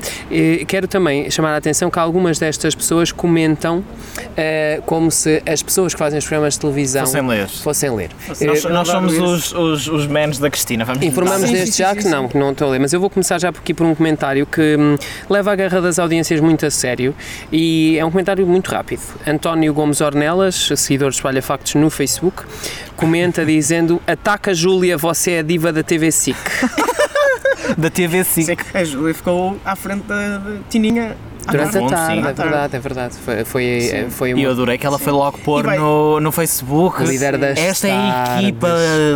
[0.66, 3.84] Quero também chamar a atenção que algumas destas pessoas comentam
[4.86, 7.48] como se as pessoas que fazem os programas de televisão Fossem ler.
[7.48, 8.10] fossem ler.
[8.40, 12.14] Nós, nós somos os, os, os mens da Cristina, vamos Informamos desde já sim, que
[12.14, 13.94] não, que não estou a ler, mas eu vou começar já por aqui por um
[13.94, 14.96] comentário que hum,
[15.28, 17.14] leva a guerra das audiências muito a sério
[17.52, 19.02] e é um comentário muito rápido.
[19.26, 22.44] António Gomes Ornelas, seguidor de Espalha Factos no Facebook,
[22.96, 26.36] comenta dizendo: Ataca Júlia, você é a diva da TV SIC.
[27.76, 28.46] da TV 5.
[28.46, 30.40] Sei que a Júlia ficou à frente da,
[30.70, 31.16] Tininha
[31.50, 32.28] Durante a tarde, sim.
[32.28, 33.14] é verdade, é verdade.
[33.24, 34.10] Foi, foi, Sim.
[34.10, 34.50] foi E eu uma.
[34.50, 37.02] adorei que ela foi logo pôr vai- no, no Facebook.
[37.02, 38.42] Líder das Esta é a tardes.
[38.44, 38.68] equipa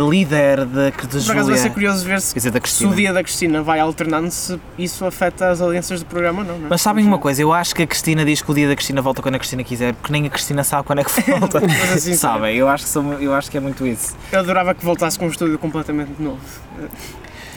[0.09, 2.95] líder da, da Por acaso vai ser curioso ver se, dizer, se o Cristina.
[2.95, 6.57] dia da Cristina vai alternando se isso afeta as audiências do programa ou não.
[6.59, 6.69] não é?
[6.69, 9.01] Mas sabem uma coisa, eu acho que a Cristina diz que o dia da Cristina
[9.01, 11.59] volta quando a Cristina quiser, porque nem a Cristina sabe quando é que volta.
[11.93, 14.15] Assim, sabem, eu acho, que sou- eu acho que é muito isso.
[14.31, 16.39] Eu adorava que voltasse com um estúdio completamente novo.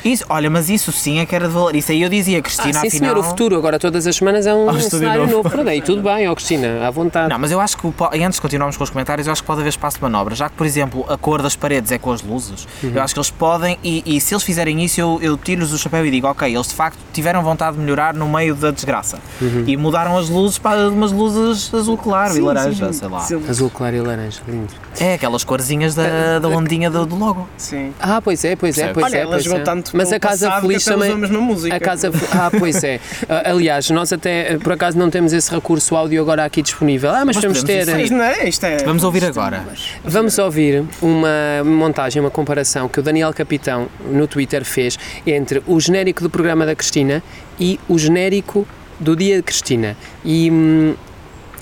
[0.06, 0.24] Isso.
[0.28, 1.74] Olha, mas isso sim é que era de valor.
[1.76, 3.10] Isso aí eu dizia, Ah, Cristina, sim, afinal.
[3.14, 5.36] senhor, o futuro agora todas as semanas é um, Ah, um estúdio cenário novo.
[5.38, 5.80] novo para daí.
[5.82, 7.28] Tudo bem, ó Cristina, à vontade.
[7.30, 9.46] Não, mas eu acho que, e antes de continuarmos com os comentários, eu acho que
[9.46, 10.34] pode haver espaço de manobra.
[10.34, 12.92] Já que, por exemplo, a cor das paredes é com as luzes, Uhum.
[12.94, 15.78] eu acho que eles podem, e, e se eles fizerem isso, eu, eu tiro-lhes o
[15.78, 19.18] chapéu e digo, ok, eles de facto tiveram vontade de melhorar no meio da desgraça.
[19.40, 19.64] Uhum.
[19.66, 23.18] E mudaram as luzes para umas luzes azul claro e Sim, laranja, sim, sei lá.
[23.48, 24.72] Azul claro e laranja, lindo.
[25.00, 27.48] É, aquelas corzinhas da, da ondinha do, do logo.
[27.56, 27.92] Sim.
[28.00, 29.20] Ah, pois é, pois é, pois Olha, é.
[29.20, 29.62] ela pois jogou é.
[29.62, 31.12] tanto Mas a Casa Feliz também.
[31.12, 31.74] a mesma música.
[31.76, 33.00] A Casa Ah, pois é.
[33.28, 37.10] Ah, Aliás, nós até eh, por acaso não temos esse recurso áudio agora aqui disponível.
[37.10, 37.96] Ah, mas, Mas vamos podemos, ter.
[37.98, 38.78] Mas não é, isto é...
[38.78, 39.64] Vamos ouvir agora.
[40.04, 41.28] Vamos ouvir uma
[41.64, 46.64] montagem, uma comparação que o Daniel Capitão no Twitter fez entre o genérico do programa
[46.64, 47.22] da Cristina
[47.58, 48.66] e o genérico
[48.98, 49.96] do dia de Cristina.
[50.24, 50.94] E hum,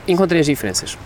[0.07, 0.97] encontrei as diferenças.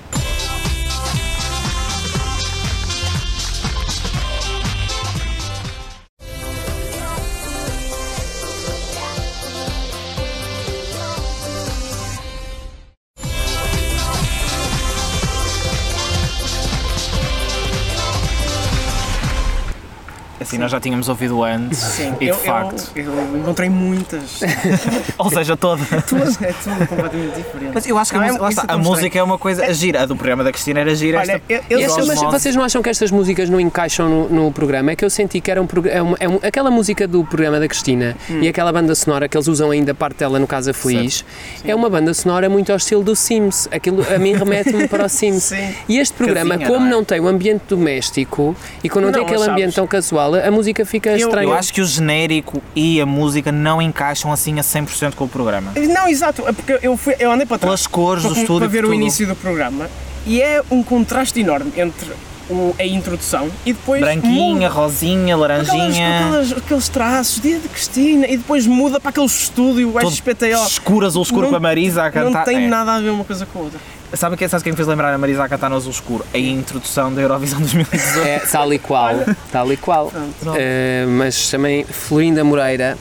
[20.59, 21.79] Nós já tínhamos ouvido antes.
[21.79, 22.91] Sim, E de eu, facto.
[22.97, 24.41] eu, eu encontrei muitas.
[25.19, 25.83] Ou seja, toda.
[26.03, 27.71] tudo, é tudo completamente diferente.
[27.75, 29.23] Mas eu acho que a, Não, é- música- lá isso está, é a música é
[29.23, 29.65] uma coisa.
[29.65, 30.03] A gira.
[30.03, 31.19] A do programa da Cristina era gira.
[31.19, 34.29] Olha, esta, eu, eu esta- mas vocês não acham que estas músicas não encaixam no,
[34.29, 34.91] no programa?
[34.93, 37.59] É que eu senti que era um, prog- é é um- aquela música do programa
[37.61, 38.41] da Cristina Hum.
[38.43, 41.25] e aquela banda sonora que eles usam ainda parte dela no Casa Feliz
[41.65, 43.69] é uma banda sonora muito ao estilo do Sims.
[43.71, 45.45] Aquilo a mim remete-me para o Sims.
[45.45, 45.75] Sim.
[45.89, 46.91] E este programa, Casinha, como não é?
[46.91, 49.87] não tem o ambiente doméstico e quando não, tem Não, aquele mas ambiente sabes- tão
[49.87, 51.47] casual, a música fica Eu- estranha.
[51.49, 55.29] Eu acho que o genérico e a música não encaixam assim a 100% com o
[55.29, 55.73] programa.
[55.77, 58.59] Não, exato, é porque eu, fui, eu andei para trás Pelas cores do para, estúdio.
[58.61, 59.89] para ver o início do programa
[60.27, 62.11] e é um contraste enorme entre
[62.51, 64.69] o- a introdução e depois Branquinha, muda.
[64.69, 66.19] rosinha, Aquelas, laranjinha.
[66.27, 70.67] aquelas, aqueles traços, dia de Cristina, e depois muda para aquele estúdio todo SPTO.
[70.67, 72.39] Escuro, azul escuro Não- com a Marisa a cantar.
[72.39, 72.69] Não tem É.
[72.69, 73.79] nada a ver uma coisa com a outra.
[74.15, 76.25] Sabe o que sabe quem me fez lembrar a Marisa cantar no azul escuro?
[76.33, 78.27] A introdução da Eurovisão 2018.
[78.27, 79.15] É tal e qual,
[79.53, 80.11] tal e qual.
[80.57, 82.97] Eh, mas também Florinda Moreira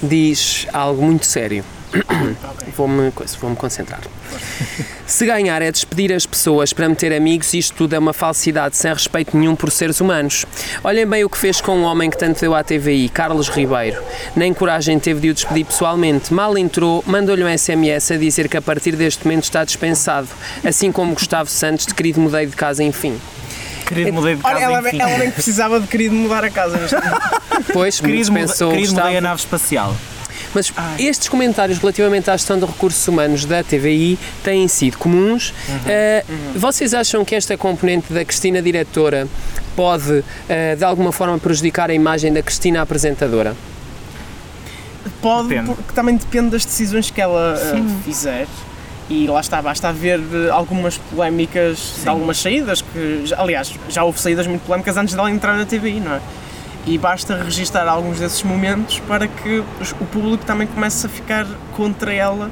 [0.00, 1.64] diz algo muito sério.
[2.76, 4.00] Vou-me vou-me concentrar.
[5.06, 8.90] Se ganhar é despedir as pessoas para meter amigos, isto tudo é uma falsidade sem
[8.92, 10.46] respeito nenhum por seres humanos.
[10.82, 14.02] Olhem bem o que fez com um homem que tanto deu à TVI, Carlos Ribeiro.
[14.34, 16.32] Nem coragem teve de o despedir pessoalmente.
[16.32, 20.28] Mal entrou, mandou-lhe um SMS a dizer que a partir deste momento está dispensado.
[20.64, 23.20] Assim como Gustavo Santos, de querido mudei de casa, enfim.
[23.86, 24.98] Querido, mudei de casa, Olha, ela, enfim.
[25.00, 26.78] ela nem precisava de querido mudar a casa.
[27.72, 29.20] Pois, Querido, muda- dispensou querido, mudei a Gustavo.
[29.22, 29.96] nave espacial.
[30.54, 35.54] Mas estes comentários relativamente à gestão de recursos humanos da TVI têm sido comuns.
[35.86, 39.26] Eh, Vocês acham que esta componente da Cristina diretora
[39.74, 43.56] pode, eh, de alguma forma, prejudicar a imagem da Cristina apresentadora?
[45.20, 45.74] Pode, Depende.
[45.74, 48.46] porque também depende das decisões que ela uh, fizer.
[49.10, 54.20] E lá está, basta haver uh, algumas polémicas de algumas saídas, que, aliás, já houve
[54.20, 56.20] saídas muito polémicas antes dela entrar na TVI, não é?
[56.84, 59.62] E basta registar alguns desses momentos para que
[60.00, 62.50] o público também comece a ficar contra ela.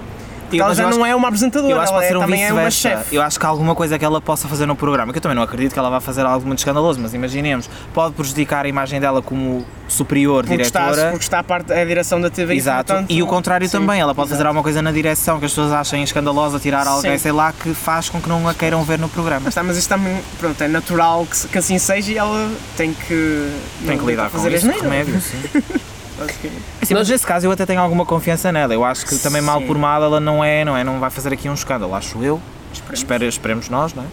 [0.58, 2.70] Eu- ela já não é uma apresentadora, Eu acho ela é, um também é uma
[2.70, 3.14] chefe.
[3.14, 5.36] Eu acho que há alguma coisa que ela possa fazer no programa, que eu também
[5.36, 9.00] não acredito que ela vá fazer algo muito escandaloso, mas imaginemos, pode prejudicar a imagem
[9.00, 11.10] dela como superior Porque está, diretora.
[11.10, 12.56] porque está a parte a direção da TVI.
[12.56, 14.48] Exato, portanto, e o contrário sim, também, ela pode fazer exato.
[14.48, 17.18] alguma coisa na direção que as pessoas achem escandalosa, tirar alguém, Sim.
[17.18, 19.40] sei lá, que faz com que não a queiram ver no programa.
[19.44, 22.92] Mas, está, mas isto também, pronto, é natural que, que assim seja e ela tem
[22.94, 23.50] que.
[23.86, 25.38] Tem que lidar com fazer isso, remédio, sim.
[26.20, 26.62] basicamente.
[26.82, 28.72] Sim, mas nesse caso eu até tenho alguma confiança nela.
[28.74, 29.66] Eu acho que também mal Sim.
[29.66, 32.40] por mal ela não é, não é, não vai fazer aqui um escândalo, acho eu.
[32.92, 33.34] Esperemos.
[33.34, 34.06] Esperemos nós, não é?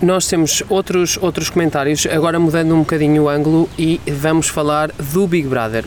[0.00, 5.28] Nós temos outros, outros comentários, agora mudando um bocadinho o ângulo e vamos falar do
[5.28, 5.84] Big Brother.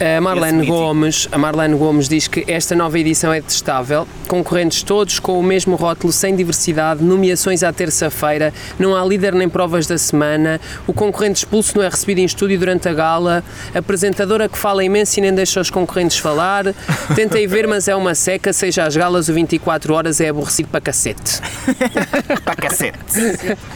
[0.00, 0.66] A Marlene.
[0.66, 5.42] Gomes, a Marlene Gomes diz que esta nova edição é detestável, concorrentes todos com o
[5.42, 10.92] mesmo rótulo, sem diversidade, nomeações à terça-feira, não há líder nem provas da semana, o
[10.92, 15.20] concorrente expulso não é recebido em estúdio durante a gala, a apresentadora que fala imenso
[15.20, 16.74] e nem deixa os concorrentes falar,
[17.14, 20.80] tentei ver mas é uma seca, seja às galas o 24 horas é aborrecido para
[20.80, 21.40] cacete.
[22.44, 22.98] Para cacete.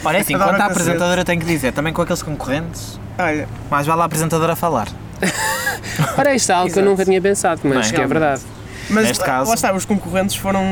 [0.03, 3.87] Olha assim, Adoro quanto a apresentadora tem que dizer, também com aqueles concorrentes, Olha, mais
[3.87, 4.87] vale a apresentadora falar.
[6.17, 8.41] Ora, isto é algo que eu nunca tinha pensado, mas Bem, que é verdade.
[8.89, 10.63] mas Neste caso- lá está, os concorrentes foram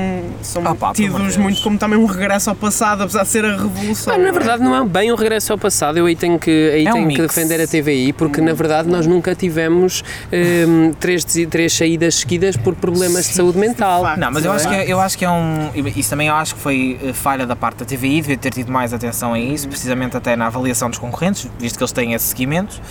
[0.42, 3.46] são Ah, pá, tidos de muito como também um regresso ao passado, apesar de ser
[3.46, 4.14] a revolução.
[4.16, 4.32] Não na é?
[4.32, 6.94] verdade não é bem um regresso ao passado, eu aí tenho que, aí É um
[6.94, 7.36] tenho que mix.
[7.36, 12.74] defender a TVI, porque na verdade nós nunca tivemos hum, três, três saídas seguidas por
[12.76, 14.02] problemas de saúde mental.
[14.04, 14.20] facto.
[14.20, 14.56] Não, mas eu é?
[14.56, 15.70] acho, que é, eu acho que é um.
[15.96, 18.72] Isso também eu acho que foi eh, falha da parte da TVI, devia ter tido
[18.72, 22.26] mais atenção a isso, precisamente até na avaliação dos concorrentes, visto que eles têm esse
[22.26, 22.82] seguimento.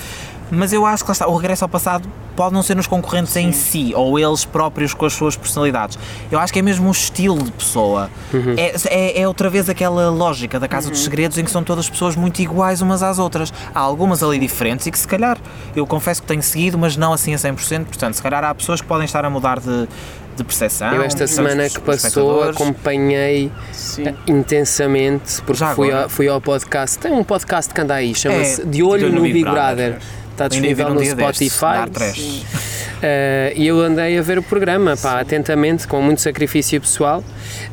[0.50, 3.34] Mas eu acho que lá está, o regresso ao passado pode não ser nos concorrentes
[3.36, 5.98] em si, ou eles próprios com as suas personalidades.
[6.30, 8.10] Eu acho que é mesmo o estilo de pessoa.
[8.56, 11.88] É, é, é outra vez aquela lógica da Casa dos Segredos em que são todas
[11.88, 13.52] pessoas muito iguais umas às outras.
[13.74, 15.38] Há algumas ali diferentes e que se calhar,
[15.74, 17.86] eu confesso que tenho seguido, mas não assim a 100%.
[17.86, 19.88] Portanto, se calhar há pessoas que podem estar a mudar de,
[20.36, 20.92] de percepção.
[20.92, 24.08] Eu esta semana que passou acompanhei Sim.
[24.08, 28.62] eh, intensamente, porque fui ao, fui ao podcast, tem um podcast que anda aí, chama-se
[28.62, 29.92] É, De Olho no Big Brother.
[29.92, 30.25] Brother.
[30.36, 31.90] Está disponível no destes, Spotify.
[31.90, 32.44] trash.
[33.02, 37.24] Eh, e eu andei a ver o programa, pá, atentamente, com muito sacrifício pessoal.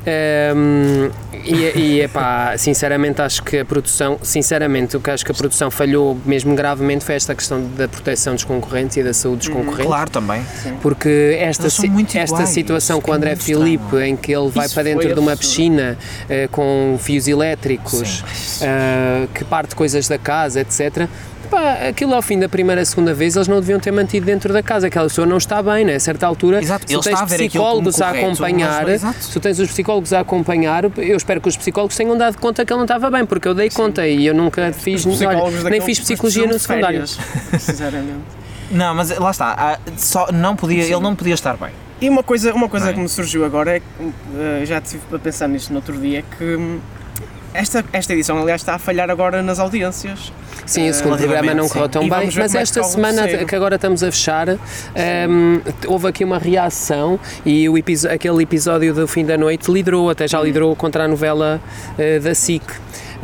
[0.05, 1.11] Ehm,
[1.43, 5.69] e, e epá, sinceramente acho que a produção, sinceramente, o que acho que a produção
[5.69, 9.85] falhou mesmo gravemente foi esta questão da proteção dos concorrentes e da saúde dos concorrentes.
[9.85, 10.41] Claro, também.
[10.81, 11.67] Porque esta,
[12.15, 14.05] esta situação com o é André Filipe, estranho.
[14.05, 15.37] em que ele vai Isso para dentro de uma absurdo.
[15.39, 15.97] piscina
[16.29, 18.23] eh, com fios elétricos,
[18.61, 21.07] eh, que parte coisas da casa, etc.
[21.53, 24.63] Pá, aquilo ao fim da primeira, segunda vez eles não deviam ter mantido dentro da
[24.63, 24.87] casa.
[24.87, 25.93] Aquela pessoa não está bem, né?
[25.93, 26.59] a certa altura.
[26.59, 30.13] Exato, se ele tens aquilo psicólogos a correto, acompanhar, mas- se tu tens os psicólogos
[30.13, 33.23] a acompanhar, eu espero que os psicólogos tenham dado conta que ele não estava bem,
[33.23, 37.05] porque eu dei conta e eu nunca fiz, olha, nem fiz psicologia no secundário.
[37.59, 38.23] Sinceramente.
[38.71, 39.79] Não, mas lá está.
[39.95, 41.69] Só não podia, ele não podia estar bem.
[42.01, 42.93] E uma coisa, uma coisa é?
[42.93, 43.85] que me surgiu agora é que
[44.35, 46.79] eh, já estive a pensar nisto no outro dia que
[47.53, 50.33] esta, esta edição aliás está a falhar agora nas audiências.
[50.65, 54.01] Sim, o segundo programa não correu tão bem, mas é esta semana que agora estamos
[54.03, 54.47] a fechar,
[54.95, 60.09] ehm, houve aqui uma reação e o episo- aquele episódio do fim da noite liderou,
[60.09, 61.59] até já liderou contra a novela
[61.97, 62.63] eh, da SIC.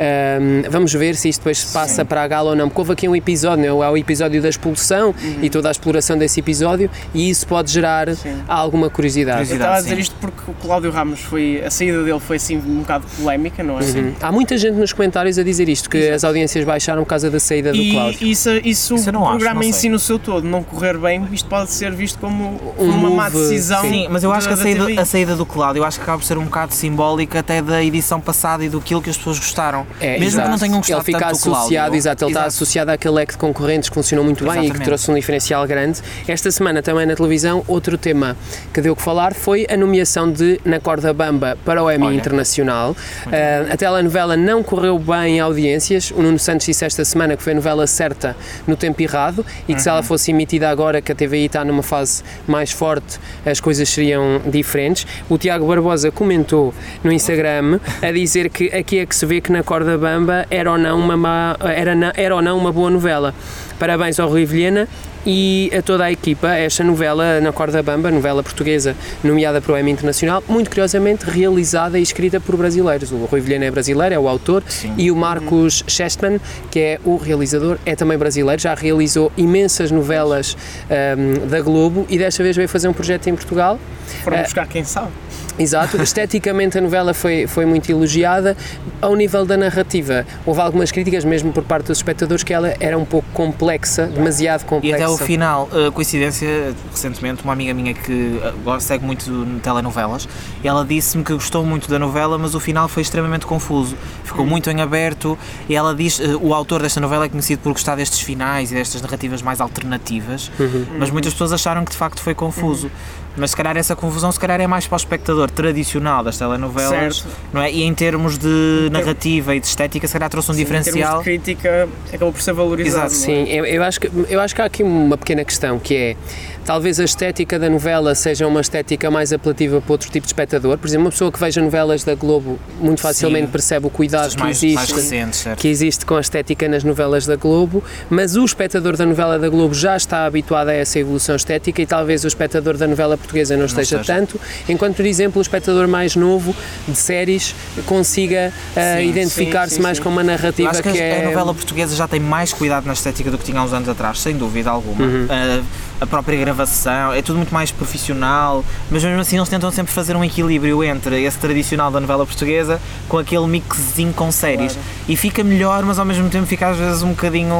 [0.02, 2.92] Ehm, vamos ver se isto depois se passa para a gala ou não, porque houve
[2.92, 3.68] aqui um episódio, é?
[3.86, 8.14] Há o episódio da expulsão e toda a exploração desse episódio e isso pode gerar
[8.16, 8.36] Sim.
[8.48, 9.40] alguma curiosidade.
[9.42, 9.62] Eu Curiosidade.
[9.70, 10.00] estava a dizer sim.
[10.00, 11.62] isto porque o Cláudio Ramos foi.
[11.64, 13.82] A saída dele foi assim um bocado polémica, não é?
[13.82, 14.14] Uhum.
[14.22, 17.38] Há muita gente nos comentários a dizer isto, que as audiências baixaram por causa da
[17.38, 18.18] saída do Cláudio.
[18.26, 19.80] E isso, isso, Isso o acho, programa não em sei.
[19.82, 23.24] si no seu todo não correr bem, isto pode ser visto como Um uma má
[23.30, 23.82] move, decisão.
[23.82, 25.98] Sim, mas eu acho que a da- da saída, a saída do Cláudio eu acho
[25.98, 29.16] que acaba por ser um bocado simbólica até da edição passada e do que as
[29.18, 29.86] pessoas gostaram.
[30.00, 30.44] É, Mesmo exato.
[30.44, 31.96] que não tenham gostado Ele fica tanto associado, Cláudio.
[31.96, 34.84] exato, ele está associado àquele leque de concorrentes que funcionou muito bem e que Exatamente.
[34.84, 36.00] trouxe um diferencial grande.
[36.28, 38.36] Esta semana também na televisão, outro tema
[38.72, 42.14] que deu que falar foi a nomeação de Na Corda Bamba para o Emmy Olha.
[42.16, 42.96] Internacional.
[43.26, 46.10] Ah, a telenovela não correu bem em audiências.
[46.10, 49.74] O Nuno Santos disse esta semana que foi a novela certa no tempo errado e
[49.74, 49.94] que se Uhum.
[49.96, 54.40] ela fosse emitida agora, que a TVI está numa fase mais forte, as coisas seriam
[54.46, 55.06] diferentes.
[55.28, 56.72] O Tiago Barbosa comentou
[57.02, 60.72] no Instagram a dizer que aqui é que se vê que na Corda Bamba era
[60.72, 63.32] ou não uma, má- era, era ou não uma boa novela.
[63.78, 64.88] Parabéns ao Rui Vilhena
[65.24, 69.78] e a toda a equipa esta novela na corda bamba, novela portuguesa nomeada para o
[69.78, 73.12] Emmy Internacional, muito curiosamente realizada e escrita por brasileiros.
[73.12, 74.92] O Rui Vilhena é brasileiro, é o autor, Sim.
[74.98, 80.56] e o Marcos Chestman, que é o realizador, é também brasileiro, já realizou imensas novelas
[80.90, 83.78] ahm, da Globo e desta vez veio fazer um projeto em Portugal.
[84.24, 84.42] Foram É.
[84.42, 85.12] buscar quem sabe.
[85.60, 88.56] Exato, esteticamente a novela foi, foi muito elogiada.
[89.02, 92.96] Ao nível da narrativa, houve algumas críticas, mesmo por parte dos espectadores, que ela era
[92.96, 94.96] um pouco complexa, demasiado E complexa.
[94.96, 100.26] até o final, uh, coincidência, recentemente, uma amiga minha que agora segue muito telenovelas,
[100.64, 103.96] e ela disse-me que gostou muito da novela, mas o final foi extremamente confuso.
[104.24, 105.38] Ficou muito em aberto,
[105.68, 108.74] e ela diz, uh, o autor desta novela é conhecido por gostar destes finais e
[108.76, 110.50] destas narrativas mais alternativas,
[110.98, 112.90] mas muitas pessoas acharam que de facto foi confuso.
[113.36, 117.18] Mas se calhar essa confusão se calhar é mais para o espectador tradicional das telenovelas,
[117.18, 117.36] Certo.
[117.52, 117.70] não é?
[117.70, 121.22] E em termos de narrativa e de estética, se calhar trouxe um Sim, Em diferencial.
[121.22, 123.06] termos de crítica, acabou por ser valorizado.
[123.12, 123.44] Exato, é?
[123.44, 126.16] Sim, eu, eu acho que, eu acho que há aqui uma pequena questão que é
[126.64, 130.78] talvez a estética da novela seja uma estética mais apelativa para outro tipo de espectador.
[130.78, 133.52] Por exemplo, uma pessoa que veja novelas da Globo muito facilmente Sim.
[133.52, 134.74] percebe o cuidado que mais, existe.
[134.74, 139.04] mais recentes, que existe com a estética nas novelas da Globo, mas o espectador da
[139.06, 142.86] novela da Globo já está habituado a essa evolução estética e talvez o espectador da
[142.86, 144.18] novela portuguesa não esteja esteja.
[144.20, 146.54] tanto, enquanto, por exemplo, o espectador mais novo
[146.86, 147.54] de séries
[147.86, 150.02] consiga Sim, identificar-se mais sim.
[150.02, 151.22] com uma narrativa que, que a- é.
[151.22, 153.88] a novela portuguesa já tem mais cuidado na estética do que tinha há uns anos
[153.88, 155.04] atrás, sem dúvida alguma.
[155.04, 155.26] Uhum.
[155.28, 155.60] A,
[156.00, 160.16] a própria gravação, é tudo muito mais profissional, mas mesmo assim eles tentam sempre fazer
[160.16, 164.72] um equilíbrio entre esse tradicional da novela portuguesa com aquele mixzinho com séries.
[164.72, 164.88] Claro.
[165.08, 167.54] E fica melhor, mas ao mesmo tempo fica às vezes um bocadinho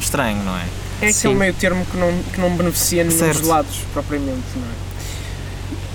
[0.00, 0.64] estranho, não é?
[1.02, 1.18] É Sim.
[1.18, 3.40] aquele meio termo que não, que não beneficia nenhum Certo.
[3.40, 4.44] dos lados, propriamente.
[4.56, 4.83] Não é?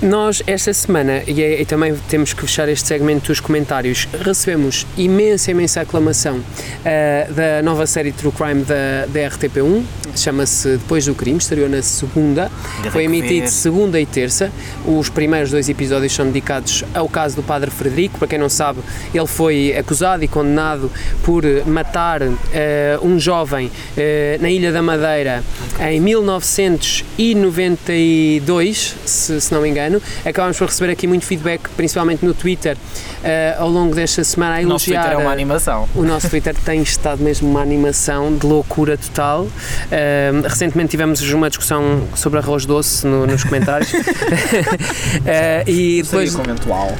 [0.01, 4.87] Nós, esta semana, e, é- e também temos que fechar este segmento dos comentários, recebemos
[4.97, 6.39] imensa, imensa aclamação
[6.85, 9.83] ah, da nova série True Crime da, da RTP1,
[10.15, 13.49] chama-se Depois do Crime, estreou na segunda, Ainda foi emitido ver.
[13.49, 14.49] segunda e terça.
[14.85, 18.17] Os primeiros dois episódios são dedicados ao caso do Padre Frederico.
[18.19, 18.79] Para quem não sabe,
[19.13, 20.89] ele foi acusado e condenado
[21.23, 22.21] por matar
[22.53, 25.43] eh, um jovem eh, na Ilha da Madeira
[25.79, 29.88] em 1992, se, se não me engano.
[30.25, 32.77] Acabámos por receber aqui muito feedback, principalmente no Twitter,
[33.23, 35.01] eh, ao longo desta semana, a O nosso elogiar.
[35.03, 35.89] Twitter é uma a- animação.
[35.95, 39.47] o nosso Twitter tem estado mesmo uma animação de loucura total.
[39.91, 43.91] Ahm, recentemente tivemos uma discussão sobre arroz doce no- nos comentários.
[43.93, 46.91] Ah, e depois conventual.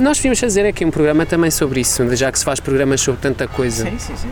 [0.00, 3.20] nós devíamos fazer aqui um programa também sobre isso, já que se faz programas sobre
[3.20, 3.84] tanta coisa.
[3.84, 4.28] Sim, sim, sim.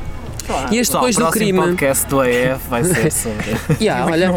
[0.51, 0.75] Claro.
[0.75, 3.57] E este depois o do crime, podcast do AF vai ser sobre.
[3.81, 4.33] yeah, olha,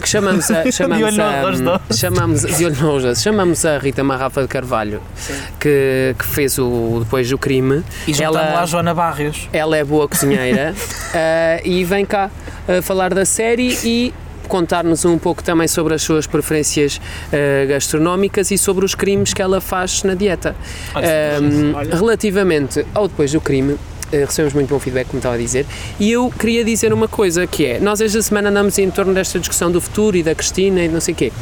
[0.00, 2.00] que chamamos a, chamamos no arroz a, doce.
[2.00, 5.34] chamamos, de olho no chamamos a Rita Marrafa de Carvalho, Sim.
[5.60, 7.82] que, que fez o depois do crime.
[8.06, 9.48] E Ela- lá a Joana Barrios.
[9.52, 10.74] Ela é boa cozinheira
[11.14, 12.30] ah, e vem cá
[12.68, 14.14] ah, falar da série e
[14.48, 17.00] contar-nos um pouco também sobre as suas preferências
[17.32, 20.56] ah, gastronómicas e sobre os crimes que ela faz na dieta.
[20.94, 21.08] Olha,
[21.76, 21.94] olha.
[21.94, 23.78] relativamente ao depois do crime, eh,
[24.12, 25.66] recebemos muito bom feedback, como estava a dizer,
[25.98, 29.38] e eu queria dizer uma coisa que é, nós esta semana andamos em torno desta
[29.38, 31.32] discussão do futuro e da Cristina e não sei o quê.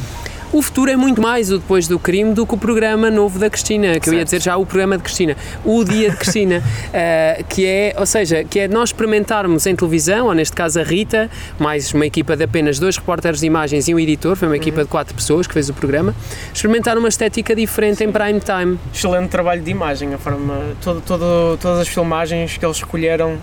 [0.53, 3.49] O futuro é muito mais o depois do crime do que o programa novo da
[3.49, 4.25] Cristina, que eu ia Certo.
[4.25, 6.61] dizer já o programa de Cristina, o dia de Cristina,
[6.93, 10.83] eh, que é, ou seja, que é nós experimentarmos em televisão, ou neste caso a
[10.83, 14.57] Rita, mais uma equipa de apenas dois repórteres de imagens e um editor, foi uma
[14.57, 16.17] equipa de quatro pessoas que fez o programa,
[16.53, 18.77] experimentar uma estética diferente em prime time.
[18.93, 23.39] Excelente trabalho de imagem, a forma, todo, todo, todas as filmagens que eles escolheram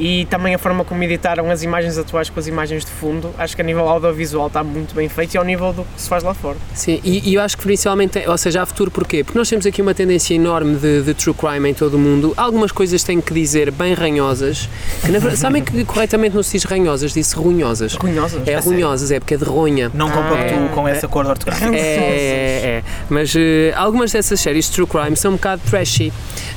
[0.00, 3.54] e também a forma como editaram as imagens atuais com as imagens de fundo, acho
[3.54, 6.24] que a nível audiovisual está muito bem feito e ao nível do que se faz
[6.24, 6.56] lá fora.
[6.74, 9.22] Sim, e, e eu acho que principalmente, ou seja, há futuro porquê?
[9.22, 12.32] Porque nós temos aqui uma tendência enorme de, de true crime em todo o mundo.
[12.34, 14.68] Algumas coisas têm que dizer bem ranhosas.
[15.04, 17.94] Que, na sabem que corretamente não se diz ranhosas, disse runhosas.
[17.94, 18.48] Runhosas.
[18.48, 19.90] É runhosas, é porque é de ronha.
[19.92, 21.76] Não compactuo com essa cor de ortográfica.
[21.76, 22.82] É, é, é.
[23.10, 26.10] Mas eh, algumas dessas séries de true crime são um bocado trashy.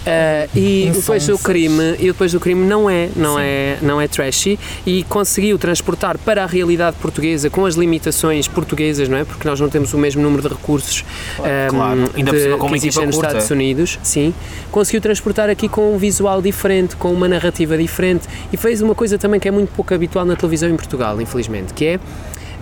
[0.06, 4.08] Eh, e depois do crime, e depois do crime não é, não é, não é
[4.08, 9.24] trashy e conseguiu transportar para a realidade portuguesa com as limitações portuguesas, não é?
[9.24, 11.06] Porque nós não temos o mesmo número de recursos
[11.70, 12.10] claro.
[12.16, 13.16] Ainda de- com que uma existem equipa nos.
[13.16, 14.34] Estados Unidos, sim.
[14.72, 19.18] Conseguiu transportar aqui com um visual diferente, com uma narrativa diferente e fez uma coisa
[19.18, 22.00] também que é muito pouco habitual na televisão em Portugal, infelizmente, que é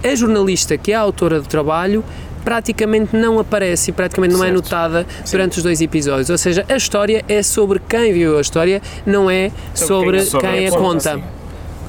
[0.03, 2.03] a jornalista que é a autora do trabalho
[2.43, 4.55] praticamente não aparece e praticamente não é Certo.
[4.63, 6.29] notada durante os dois episódios.
[6.29, 10.57] Ou seja, a história é sobre quem viu a história, não é sobre, Sobre quem-
[10.59, 11.15] quem a conta.
[11.15, 11.23] sim.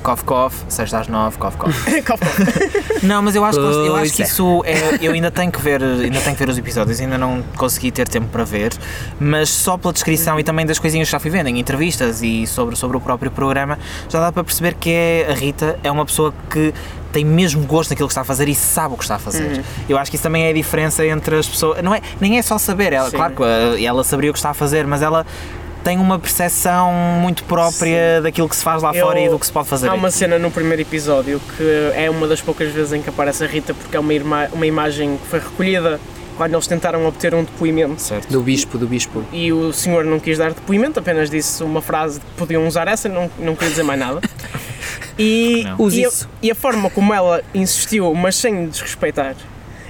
[0.02, 2.02] Cof Cof, sexta às nove, Cof Cof.
[2.02, 3.06] Cof, cof.
[3.06, 4.26] Não, mas eu acho, que- eu acho que é.
[4.26, 4.98] isso é.
[5.00, 8.08] Eu ainda tenho que ver, ainda tenho que ver os episódios, ainda não consegui ter
[8.08, 8.72] tempo para ver,
[9.20, 12.46] mas só pela descrição e também das coisinhas que já fui vendo em entrevistas e
[12.46, 13.78] sobre, sobre o próprio programa,
[14.08, 16.72] já dá para perceber que é, a Rita é uma pessoa que
[17.12, 19.62] tem mesmo gosto naquilo que está a fazer e sabe o que está a fazer.
[19.86, 21.82] Eu acho que isso também é a diferença entre as pessoas.
[21.82, 23.16] Não é, nem é só saber, ela, Sim.
[23.16, 25.26] claro que eh, ela saberia o que está a fazer, mas ela
[25.84, 29.46] tem uma percepção muito própria daquilo que se faz lá Eu- fora e do que
[29.46, 29.88] se pode fazer.
[29.88, 30.16] Há uma aqui.
[30.18, 33.74] cena no primeiro episódio que é uma das poucas vezes em que aparece a Rita
[33.74, 35.98] porque é uma, irma- uma imagem que foi recolhida
[36.36, 38.00] quando eles tentaram obter um depoimento.
[38.00, 38.28] Certo.
[38.30, 39.22] Do bispo, do bispo.
[39.32, 43.08] E o senhor não quis dar depoimento, apenas disse uma frase que podiam usar essa,
[43.08, 44.20] não, não queria dizer mais nada.
[45.18, 46.10] E, e, a,
[46.42, 49.34] e a forma como ela insistiu, mas sem desrespeitar,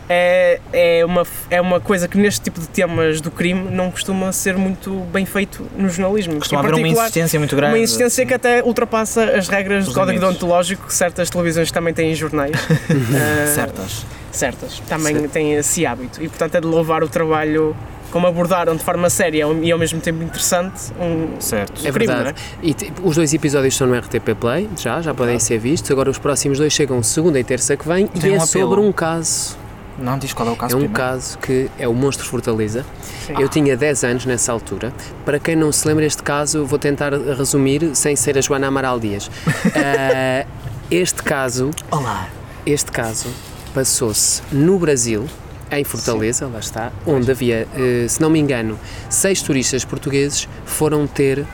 [0.09, 4.31] é, é, uma, é uma coisa que neste tipo de temas do crime não costuma
[4.33, 6.39] ser muito bem feito no jornalismo.
[6.39, 7.75] Costuma haver uma insistência muito grande.
[7.75, 12.13] uma insistência que até ultrapassa as regras do código deontológico que certas televisões também têm
[12.13, 12.53] em jornais.
[12.57, 14.07] Ah, Certas.
[14.31, 14.81] certas.
[14.89, 15.31] Também Certo.
[15.33, 16.23] têm esse hábito.
[16.23, 17.75] E portanto é de louvar o trabalho
[18.11, 21.87] como abordaram de forma séria e ao mesmo tempo interessante um Certo.
[21.87, 22.39] É crime, verdade.
[22.63, 25.91] E te- os dois episódios estão no RTP Play, já, já podem ser vistos.
[25.91, 28.47] Agora os próximos dois chegam segunda e terça que vem Tem e é um apelo.
[28.69, 29.57] sobre um caso.
[29.99, 30.95] Não diz qual é o caso É um primeiro.
[31.03, 32.85] caso que é o Monstro Fortaleza.
[33.27, 33.35] Sim.
[33.39, 34.93] Eu tinha 10 anos nessa altura.
[35.25, 38.99] Para quem não se lembra este caso, vou tentar resumir sem ser a Joana Amaral
[38.99, 39.31] Dias.
[39.77, 40.47] Ah,
[40.91, 42.29] este caso, Olá.
[42.67, 43.29] este caso
[43.75, 45.27] passou-se no Brasil,
[45.71, 48.79] em Fortaleza, lá está, onde havia, eh, se não me engano,
[49.09, 51.47] seis turistas portugueses foram ter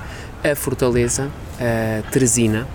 [0.42, 1.28] a Fortaleza,
[1.60, 2.66] a Teresina,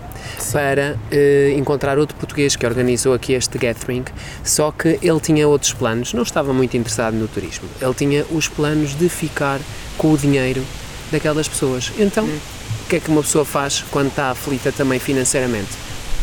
[0.52, 4.04] para eh, encontrar outro português que organizou aqui este gathering,
[4.44, 7.68] só que ele tinha outros planos, não estava muito interessado no turismo.
[7.82, 9.60] Ele tinha os planos de ficar
[9.98, 10.64] com o dinheiro
[11.12, 11.92] daquelas pessoas.
[11.98, 15.72] Então, o que é que uma pessoa faz quando está aflita também financeiramente?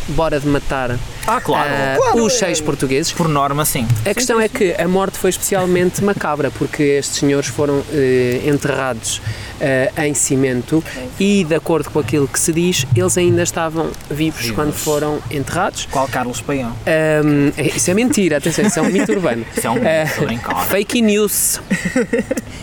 [0.08, 1.70] Bora de matar Ah, claro.
[1.72, 3.12] ah, Claro, os seis portugueses.
[3.12, 3.86] Por norma, sim.
[4.08, 9.20] A questão é que a morte foi especialmente macabra, porque estes senhores foram eh, enterrados
[9.60, 10.82] eh, em cimento
[11.18, 14.54] e, de acordo com aquilo que se diz, eles ainda estavam vivos, Vivos.
[14.56, 15.86] quando foram enterrados.
[15.90, 16.72] Qual Carlos Paião?
[16.86, 19.44] Ahm, é- isso é mentira, atenção, isso é um mito urbano.
[19.56, 20.64] Isso é um a brincar.
[20.66, 21.60] Fake news.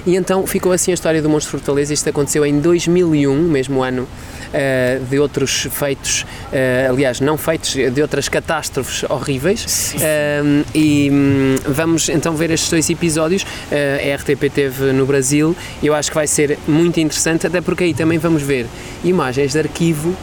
[0.05, 1.93] E então ficou assim a história do Monstro Fortaleza.
[1.93, 4.07] Isto aconteceu em 2001, mesmo ano
[4.53, 6.25] eh, de outros feitos,
[6.89, 9.93] aliás, não feitos, de outras catástrofes horríveis.
[9.95, 13.43] Um, e hum, vamos então ver estes dois episódios.
[13.43, 17.59] Uh, a RTP teve no Brasil e eu acho que vai ser muito interessante, até
[17.59, 18.65] porque aí também vamos ver
[19.03, 20.15] imagens de arquivo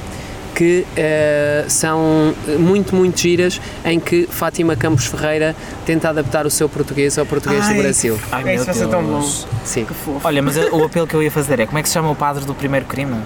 [0.54, 5.54] que uh, são muito, muito giras, em que Fátima Campos Ferreira
[5.84, 8.18] tenta adaptar o seu português ao português Ai, do Brasil.
[8.30, 9.20] Ai, É, meu isso vai ser tão bom.
[9.64, 10.20] Sim, Que fofo.
[10.22, 12.14] Olha, mas o apelo que eu ia fazer é como é que se chama o
[12.14, 13.16] padre do primeiro crime?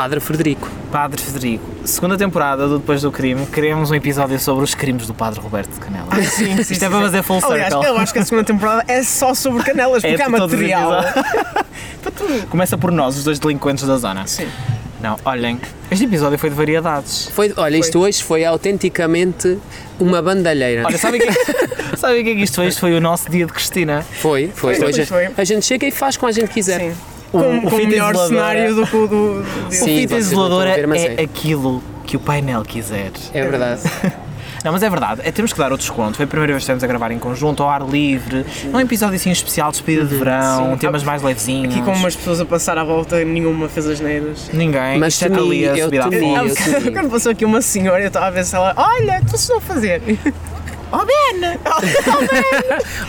[0.00, 0.66] Padre Frederico.
[0.90, 1.62] Padre Federico.
[1.84, 5.74] Segunda temporada do Depois do Crime, queremos um episódio sobre os crimes do Padre Roberto
[5.74, 6.06] de Canela.
[6.22, 7.86] Sim, sim, Isto é para fazer full Aliás, circle.
[7.90, 10.54] eu acho que a segunda temporada é só sobre canelas, É porque há de todos
[10.54, 11.04] os material.
[12.48, 14.26] Começa por nós, os dois delinquentes da zona.
[14.26, 14.48] Sim.
[15.02, 17.28] Não, olhem, este episódio foi de variedades.
[17.34, 19.58] Foi, olha, isto hoje foi autenticamente
[19.98, 20.82] uma bandalheira.
[20.86, 21.34] Olha, sabem o que, é-
[21.98, 22.68] sabem o que é que isto foi?
[22.68, 24.02] Isto foi o nosso dia de Cristina.
[24.12, 24.76] foi, foi.
[24.76, 25.28] Foi, Hoje foi.
[25.36, 26.80] A gente chega e faz como a gente quiser.
[26.80, 26.94] Sim.
[27.32, 29.42] O- Com, o com o fita melhor isoladora- cenário do que o do.
[29.42, 31.22] do- Sim, o fita isoladora ver, mas é é.
[31.22, 33.12] aquilo que o painel quiser.
[33.32, 33.82] É verdade.
[34.62, 36.16] Não, mas é verdade, é, temos que dar o desconto.
[36.18, 38.44] Foi a primeira vez que estamos a gravar em conjunto, ao ar livre.
[38.74, 40.76] Um episódio assim especial, despedida de verão, Sim.
[40.76, 41.72] temas mais levezinhos.
[41.74, 44.50] Aqui com umas pessoas a passar à volta, nenhuma fez as neiras.
[44.52, 44.98] Ninguém.
[44.98, 46.34] Mas é temi, ali a eu subida à temi.
[46.92, 48.74] Quando passou aqui uma senhora, eu estava a ver se ela.
[48.76, 50.02] Olha, tu estou a fazer.
[50.92, 51.58] Oh, Ben!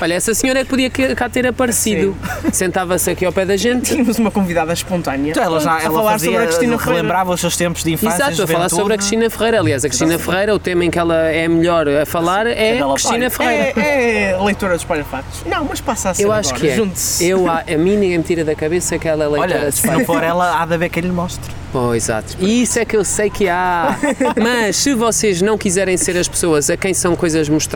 [0.02, 2.16] Olha, essa senhora é que podia cá ter aparecido.
[2.52, 3.92] Sentava-se aqui ao pé da gente.
[3.92, 5.32] Tínhamos uma convidada espontânea.
[5.32, 6.96] Então, ela já a ela falar fazia, sobre a Cristina Ferreira.
[6.98, 8.26] relembrava os seus tempos de infância.
[8.26, 9.60] Exato, a falar sobre a Cristina Ferreira.
[9.60, 12.94] Aliás, a Cristina Ferreira, o tema em que ela é melhor a falar é dela
[12.94, 13.74] Cristina pai.
[13.74, 13.82] Ferreira.
[13.82, 15.44] É, é leitora de espalha-fatos.
[15.46, 16.62] Não, mas passa a ser Eu acho agora.
[16.62, 16.76] que é.
[16.76, 17.28] Junte-se.
[17.28, 19.76] Eu, a, a mim ninguém me tira da cabeça que ela é leitora Olha, de
[19.78, 21.52] se não for ela, há de haver quem lhe mostre.
[21.74, 22.36] Oh, exato.
[22.38, 23.98] E isso é que eu sei que há.
[24.36, 27.71] Mas se vocês não quiserem ser as pessoas a quem são coisas mostradas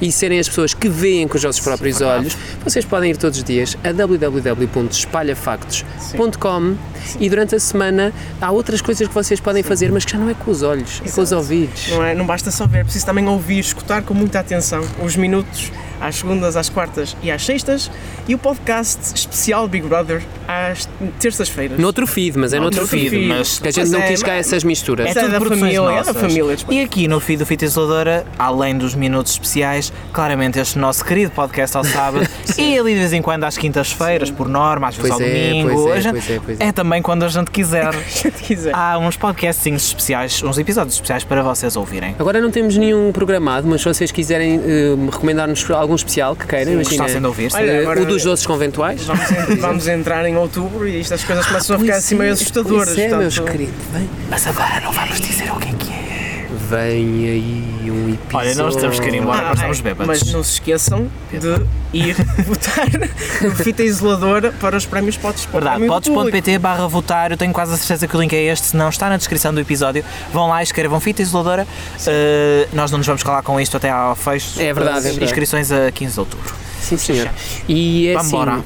[0.00, 3.38] e serem as pessoas que veem com os vossos próprios olhos, vocês podem ir todos
[3.38, 6.76] os dias a www.espalhafactos.com
[7.18, 10.28] e durante a semana há outras coisas que vocês podem fazer, mas que já não
[10.28, 11.90] é com os olhos, é com os ouvidos.
[11.90, 12.14] Não, é?
[12.14, 15.70] não basta só ver, é preciso também ouvir, escutar com muita atenção os minutos
[16.00, 17.90] às segundas, às quartas e às sextas
[18.26, 20.88] e o podcast especial Big Brother às
[21.18, 21.78] terças-feiras.
[21.78, 23.10] Noutro feed, mas é noutro, Noutro feed.
[23.10, 23.26] feed.
[23.28, 25.06] mas Que a gente Mas não é- quis cá essas misturas.
[25.06, 26.16] É é tudo da família, é da nossas.
[26.16, 26.54] família.
[26.54, 26.74] desculpa.
[26.74, 31.30] E aqui no feed do Fita Isoladora, além dos minutos especiais, claramente este nosso querido
[31.32, 32.26] podcast ao sábado
[32.58, 35.48] e ali de vez em quando às quintas-feiras, por norma, às vezes Pois ao é,
[35.48, 35.70] domingo.
[35.84, 36.64] pois é, pois é, pois é.
[36.66, 37.92] é também quando a gente quiser.
[38.08, 38.74] Se a gente quiser.
[38.74, 42.14] Há uns podcastings especiais, uns episódios especiais para vocês ouvirem.
[42.18, 46.72] Agora não temos nenhum programado, mas se vocês quiserem eh, recomendar-nos algum especial que queiram,
[46.72, 46.96] imagina.
[46.96, 47.50] Gostassem de ouvir.
[47.54, 49.02] Olha, eh, agora- o dos doces conventuais.
[49.04, 52.88] Vamos, en- vamos entrar em outubro e estas coisas começam a ficar assim meio assustadoras.
[52.88, 53.74] Pois é, meus portanto, queridos.
[53.92, 55.89] Vem, Mas agora não vamos dizer o que é que é.
[56.70, 58.38] Vem aí um episódio.
[58.38, 60.06] Olha, nós temos que ir embora, Ah, nós é, estamos bêbados.
[60.06, 62.14] Mas não se esqueçam de ir
[62.46, 65.44] votar Fita Isoladora para os prémios Potes.
[65.46, 68.68] o Verdade, podes.pt barra votar, eu tenho quase a certeza que o link é este,
[68.68, 70.04] se não está na descrição do episódio.
[70.32, 71.66] Vão lá, escrevam fita isoladora.
[72.06, 74.60] Uh, nós não nos vamos calar com isto até ao fecho.
[74.60, 75.24] É verdade, das é verdade.
[75.24, 76.54] Inscrições a 15 de outubro.
[76.80, 77.28] Sim, senhor.
[77.68, 78.62] E é assim, Vambora.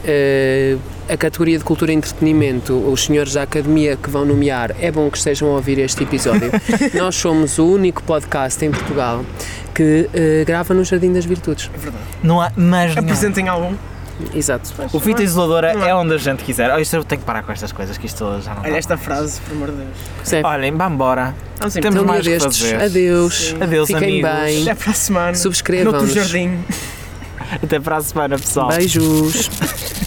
[1.09, 5.11] A categoria de cultura e entretenimento, os senhores da academia que vão nomear, é bom
[5.11, 6.51] que estejam a ouvir este episódio.
[6.95, 9.25] Nós somos o único podcast em Portugal
[9.75, 11.71] que eh, grava no Jardim das Virtudes.
[12.23, 13.07] Não há mais nenhum.
[13.07, 13.75] Apresentem algum.
[14.33, 14.71] Exato.
[14.93, 15.91] O fita isoladora Não é.
[15.91, 16.73] é onde a gente quiser.
[16.73, 18.95] Oh, isto eu tenho que parar com estas coisas, que isto já não Olha esta
[18.95, 19.05] mais.
[19.05, 19.89] frase, por amor de Deus.
[20.23, 20.43] Sim.
[20.45, 21.35] Olhem, vamos embora.
[21.59, 21.91] Vamos Temos.
[21.91, 22.83] Então, mais dia que destes, fazer.
[22.83, 23.35] adeus.
[23.35, 23.63] Sim.
[23.63, 24.31] Adeus, Fiquem amigos.
[24.31, 24.63] bem.
[24.63, 25.35] Até para a semana.
[25.35, 26.03] Subscrevam-nos.
[26.05, 26.59] Noutro jardim.
[27.63, 28.69] Até para a semana, pessoal.
[28.69, 29.51] Beijos.